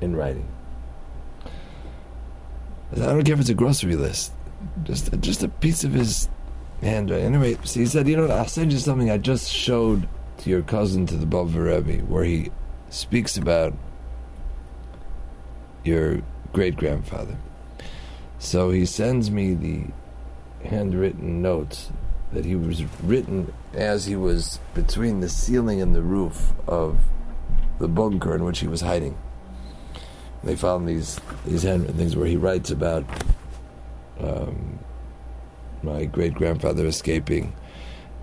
in 0.00 0.14
writing. 0.14 0.46
I 2.92 2.96
don't 2.96 3.24
care 3.24 3.34
if 3.34 3.40
it's 3.40 3.48
a 3.48 3.54
grocery 3.54 3.96
list, 3.96 4.32
just 4.84 5.18
just 5.20 5.42
a 5.42 5.48
piece 5.48 5.84
of 5.84 5.92
his 5.92 6.28
handwriting. 6.80 7.26
Anyway, 7.26 7.58
so 7.64 7.80
he 7.80 7.86
said, 7.86 8.08
you 8.08 8.16
know, 8.16 8.22
what, 8.22 8.30
I'll 8.30 8.48
send 8.48 8.72
you 8.72 8.78
something 8.78 9.10
I 9.10 9.18
just 9.18 9.50
showed 9.50 10.08
to 10.38 10.50
your 10.50 10.62
cousin 10.62 11.06
to 11.06 11.16
the 11.16 11.26
Bava 11.26 11.84
Rebbe, 11.86 12.04
where 12.06 12.24
he 12.24 12.50
speaks 12.90 13.36
about 13.36 13.74
your 15.84 16.22
great 16.52 16.76
grandfather. 16.76 17.36
So 18.38 18.70
he 18.70 18.86
sends 18.86 19.30
me 19.30 19.54
the 19.54 19.84
handwritten 20.64 21.42
notes 21.42 21.90
that 22.32 22.44
he 22.44 22.54
was 22.54 22.84
written 23.02 23.52
as 23.74 24.06
he 24.06 24.16
was 24.16 24.60
between 24.74 25.20
the 25.20 25.28
ceiling 25.28 25.80
and 25.80 25.94
the 25.94 26.02
roof 26.02 26.52
of 26.66 26.98
the 27.78 27.88
bunker 27.88 28.34
in 28.34 28.44
which 28.44 28.60
he 28.60 28.68
was 28.68 28.80
hiding. 28.80 29.16
They 30.44 30.56
found 30.56 30.88
these 30.88 31.18
these 31.44 31.62
handwritten 31.62 31.96
things 31.96 32.16
where 32.16 32.26
he 32.26 32.36
writes 32.36 32.70
about 32.70 33.04
um, 34.20 34.78
my 35.82 36.04
great 36.04 36.34
grandfather 36.34 36.86
escaping 36.86 37.54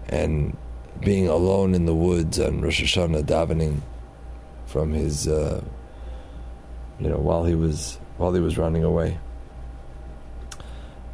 and 0.07 0.55
being 1.01 1.27
alone 1.27 1.75
in 1.75 1.85
the 1.85 1.95
woods 1.95 2.39
on 2.39 2.61
Rosh 2.61 2.81
Hashanah 2.81 3.23
davening 3.23 3.81
from 4.65 4.93
his, 4.93 5.27
uh, 5.27 5.63
you 6.99 7.09
know, 7.09 7.17
while 7.17 7.43
he 7.43 7.55
was 7.55 7.99
while 8.17 8.33
he 8.33 8.39
was 8.39 8.57
running 8.57 8.83
away. 8.83 9.17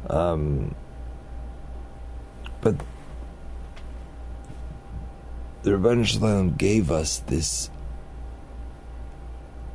Um, 0.08 0.74
but 2.60 2.76
the 5.62 5.70
Rebbeinu 5.70 6.04
Shalom 6.04 6.54
gave 6.54 6.90
us 6.90 7.18
this 7.18 7.70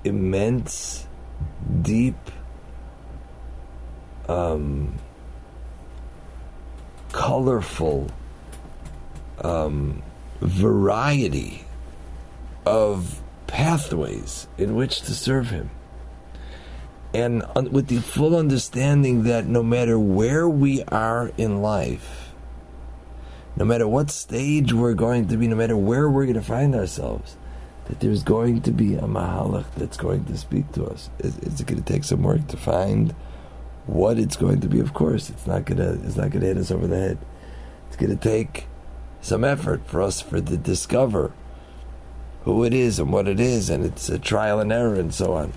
immense, 0.04 1.08
deep, 1.82 2.16
um, 4.28 4.96
colorful 7.12 8.10
um, 9.42 10.02
variety 10.42 11.66
of 12.66 13.22
pathways 13.48 14.48
in 14.58 14.76
which 14.76 15.02
to 15.02 15.14
serve 15.14 15.50
Him. 15.50 15.70
And 17.14 17.44
with 17.72 17.88
the 17.88 17.98
full 17.98 18.36
understanding 18.36 19.24
that 19.24 19.46
no 19.46 19.64
matter 19.64 19.98
where 19.98 20.48
we 20.48 20.84
are 20.84 21.32
in 21.38 21.62
life, 21.62 22.34
no 23.56 23.66
matter 23.66 23.88
what 23.88 24.12
stage 24.12 24.74
we're 24.74 24.94
going 24.94 25.28
to 25.30 25.38
be, 25.38 25.48
no 25.48 25.56
matter 25.56 25.76
where 25.76 26.10
we're 26.10 26.26
going 26.26 26.36
to 26.36 26.42
find 26.42 26.76
ourselves, 26.76 27.38
that 27.86 28.02
there's 28.02 28.24
going 28.24 28.62
to 28.62 28.72
be 28.72 28.96
a 28.96 29.02
mahalach 29.02 29.66
that's 29.78 29.98
going 29.98 30.26
to 30.26 30.38
speak 30.38 30.72
to 30.74 30.86
us. 30.86 31.10
Is 31.20 31.62
it 31.62 31.66
going 31.66 31.82
to 31.82 31.94
take 31.94 32.04
some 32.04 32.22
work 32.22 32.46
to 32.48 32.58
find 32.58 33.16
what 33.86 34.20
it's 34.20 34.36
going 34.36 34.60
to 34.60 34.68
be? 34.68 34.80
Of 34.80 34.94
course, 34.94 35.30
it's 35.30 35.48
not 35.48 35.66
going 35.66 35.78
to. 35.78 35.94
It's 36.06 36.18
not 36.18 36.30
going 36.30 36.42
to 36.42 36.48
hit 36.48 36.58
us 36.58 36.70
over 36.70 36.86
the 36.86 36.98
head. 36.98 37.18
It's 37.88 37.96
going 37.96 38.16
to 38.16 38.22
take 38.22 38.68
some 39.22 39.44
effort 39.44 39.88
for 39.88 40.02
us 40.02 40.22
for 40.22 40.42
to 40.42 40.58
discover 40.58 41.32
who 42.44 42.64
it 42.64 42.74
is 42.74 43.00
and 43.00 43.12
what 43.12 43.28
it 43.28 43.40
is, 43.40 43.70
and 43.70 43.86
it's 43.86 44.10
a 44.10 44.20
trial 44.20 44.60
and 44.60 44.72
error 44.72 44.96
and 44.96 45.14
so 45.14 45.34
on. 45.34 45.54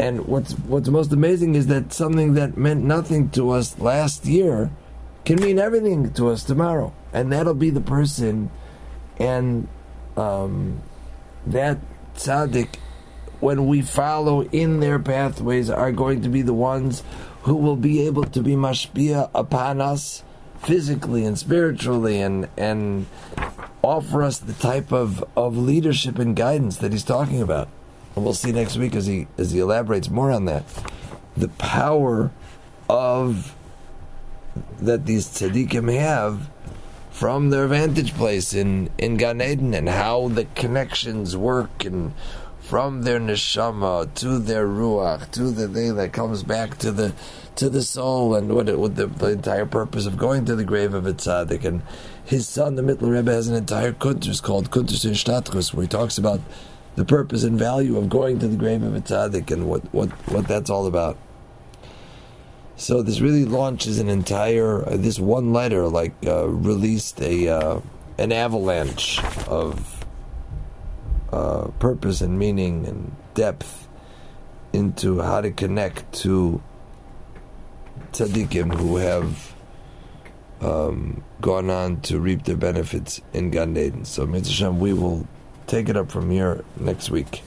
And 0.00 0.26
what's 0.26 0.52
what's 0.52 0.88
most 0.88 1.12
amazing 1.12 1.56
is 1.56 1.66
that 1.66 1.92
something 1.92 2.32
that 2.32 2.56
meant 2.56 2.82
nothing 2.82 3.28
to 3.32 3.50
us 3.50 3.78
last 3.78 4.24
year 4.24 4.70
can 5.26 5.38
mean 5.38 5.58
everything 5.58 6.10
to 6.14 6.30
us 6.30 6.42
tomorrow, 6.42 6.94
and 7.12 7.30
that'll 7.30 7.52
be 7.52 7.68
the 7.68 7.82
person, 7.82 8.50
and 9.18 9.68
um, 10.16 10.80
that 11.46 11.76
tzaddik, 12.14 12.76
when 13.40 13.66
we 13.66 13.82
follow 13.82 14.44
in 14.44 14.80
their 14.80 14.98
pathways, 14.98 15.68
are 15.68 15.92
going 15.92 16.22
to 16.22 16.30
be 16.30 16.40
the 16.40 16.54
ones 16.54 17.02
who 17.42 17.54
will 17.54 17.76
be 17.76 18.06
able 18.06 18.24
to 18.24 18.42
be 18.42 18.52
mashpia 18.52 19.28
upon 19.34 19.82
us 19.82 20.22
physically 20.62 21.26
and 21.26 21.38
spiritually, 21.38 22.22
and 22.22 22.48
and 22.56 23.04
offer 23.82 24.22
us 24.22 24.38
the 24.38 24.54
type 24.54 24.94
of, 24.94 25.22
of 25.36 25.58
leadership 25.58 26.18
and 26.18 26.34
guidance 26.36 26.78
that 26.78 26.90
he's 26.90 27.04
talking 27.04 27.42
about. 27.42 27.68
And 28.14 28.24
we'll 28.24 28.34
see 28.34 28.52
next 28.52 28.76
week 28.76 28.94
as 28.94 29.06
he 29.06 29.28
as 29.38 29.52
he 29.52 29.60
elaborates 29.60 30.10
more 30.10 30.30
on 30.30 30.44
that. 30.46 30.64
The 31.36 31.48
power 31.48 32.30
of 32.88 33.54
that 34.80 35.06
these 35.06 35.26
tzaddikim 35.26 35.92
have 35.94 36.50
from 37.10 37.50
their 37.50 37.66
vantage 37.66 38.14
place 38.14 38.54
in, 38.54 38.88
in 38.98 39.16
Gan 39.16 39.42
Eden 39.42 39.74
and 39.74 39.88
how 39.88 40.28
the 40.28 40.46
connections 40.54 41.36
work 41.36 41.84
and 41.84 42.14
from 42.60 43.02
their 43.02 43.18
neshama 43.18 44.12
to 44.14 44.38
their 44.38 44.66
ruach 44.66 45.30
to 45.32 45.50
the 45.50 45.68
thing 45.68 45.96
that 45.96 46.12
comes 46.12 46.42
back 46.42 46.78
to 46.78 46.92
the 46.92 47.12
to 47.56 47.68
the 47.68 47.82
soul 47.82 48.34
and 48.34 48.54
what, 48.54 48.68
it, 48.68 48.78
what 48.78 48.94
the, 48.94 49.06
the, 49.06 49.32
entire 49.32 49.66
purpose 49.66 50.06
of 50.06 50.16
going 50.16 50.44
to 50.44 50.54
the 50.54 50.64
grave 50.64 50.94
of 50.94 51.04
a 51.04 51.12
tzaddik 51.12 51.64
and 51.64 51.82
his 52.24 52.48
son 52.48 52.76
the 52.76 52.82
Mittler 52.82 53.10
Rebbe 53.10 53.32
has 53.32 53.48
an 53.48 53.56
entire 53.56 53.92
kuntres 53.92 54.40
called 54.40 54.70
Kuntres 54.70 55.04
in 55.04 55.76
where 55.76 55.82
he 55.82 55.88
talks 55.88 56.16
about 56.16 56.40
the 57.00 57.06
purpose 57.06 57.44
and 57.44 57.58
value 57.58 57.96
of 57.96 58.10
going 58.10 58.38
to 58.38 58.46
the 58.46 58.58
grave 58.58 58.82
of 58.82 58.94
a 58.94 59.00
tzaddik 59.00 59.50
and 59.50 59.66
what, 59.66 59.82
what, 59.94 60.10
what 60.28 60.46
that's 60.46 60.68
all 60.68 60.86
about. 60.86 61.16
So 62.76 63.00
this 63.00 63.22
really 63.22 63.46
launches 63.46 63.98
an 63.98 64.10
entire 64.10 64.86
uh, 64.86 64.98
this 64.98 65.18
one 65.18 65.54
letter 65.54 65.88
like 65.88 66.12
uh, 66.26 66.46
released 66.46 67.22
a 67.22 67.48
uh, 67.48 67.80
an 68.18 68.32
avalanche 68.32 69.18
of 69.48 70.04
uh, 71.32 71.68
purpose 71.78 72.20
and 72.20 72.38
meaning 72.38 72.86
and 72.86 73.16
depth 73.32 73.88
into 74.74 75.20
how 75.22 75.40
to 75.40 75.50
connect 75.52 76.12
to 76.24 76.60
tzaddikim 78.12 78.74
who 78.74 78.98
have 78.98 79.54
um, 80.60 81.24
gone 81.40 81.70
on 81.70 82.02
to 82.02 82.20
reap 82.20 82.44
their 82.44 82.58
benefits 82.58 83.22
in 83.32 83.50
Gan 83.50 83.74
Eden. 83.74 84.04
So 84.04 84.26
Mitzvah 84.26 84.70
we 84.72 84.92
will 84.92 85.26
take 85.70 85.88
it 85.88 85.96
up 85.96 86.10
from 86.10 86.30
here 86.30 86.64
next 86.76 87.10
week. 87.10 87.42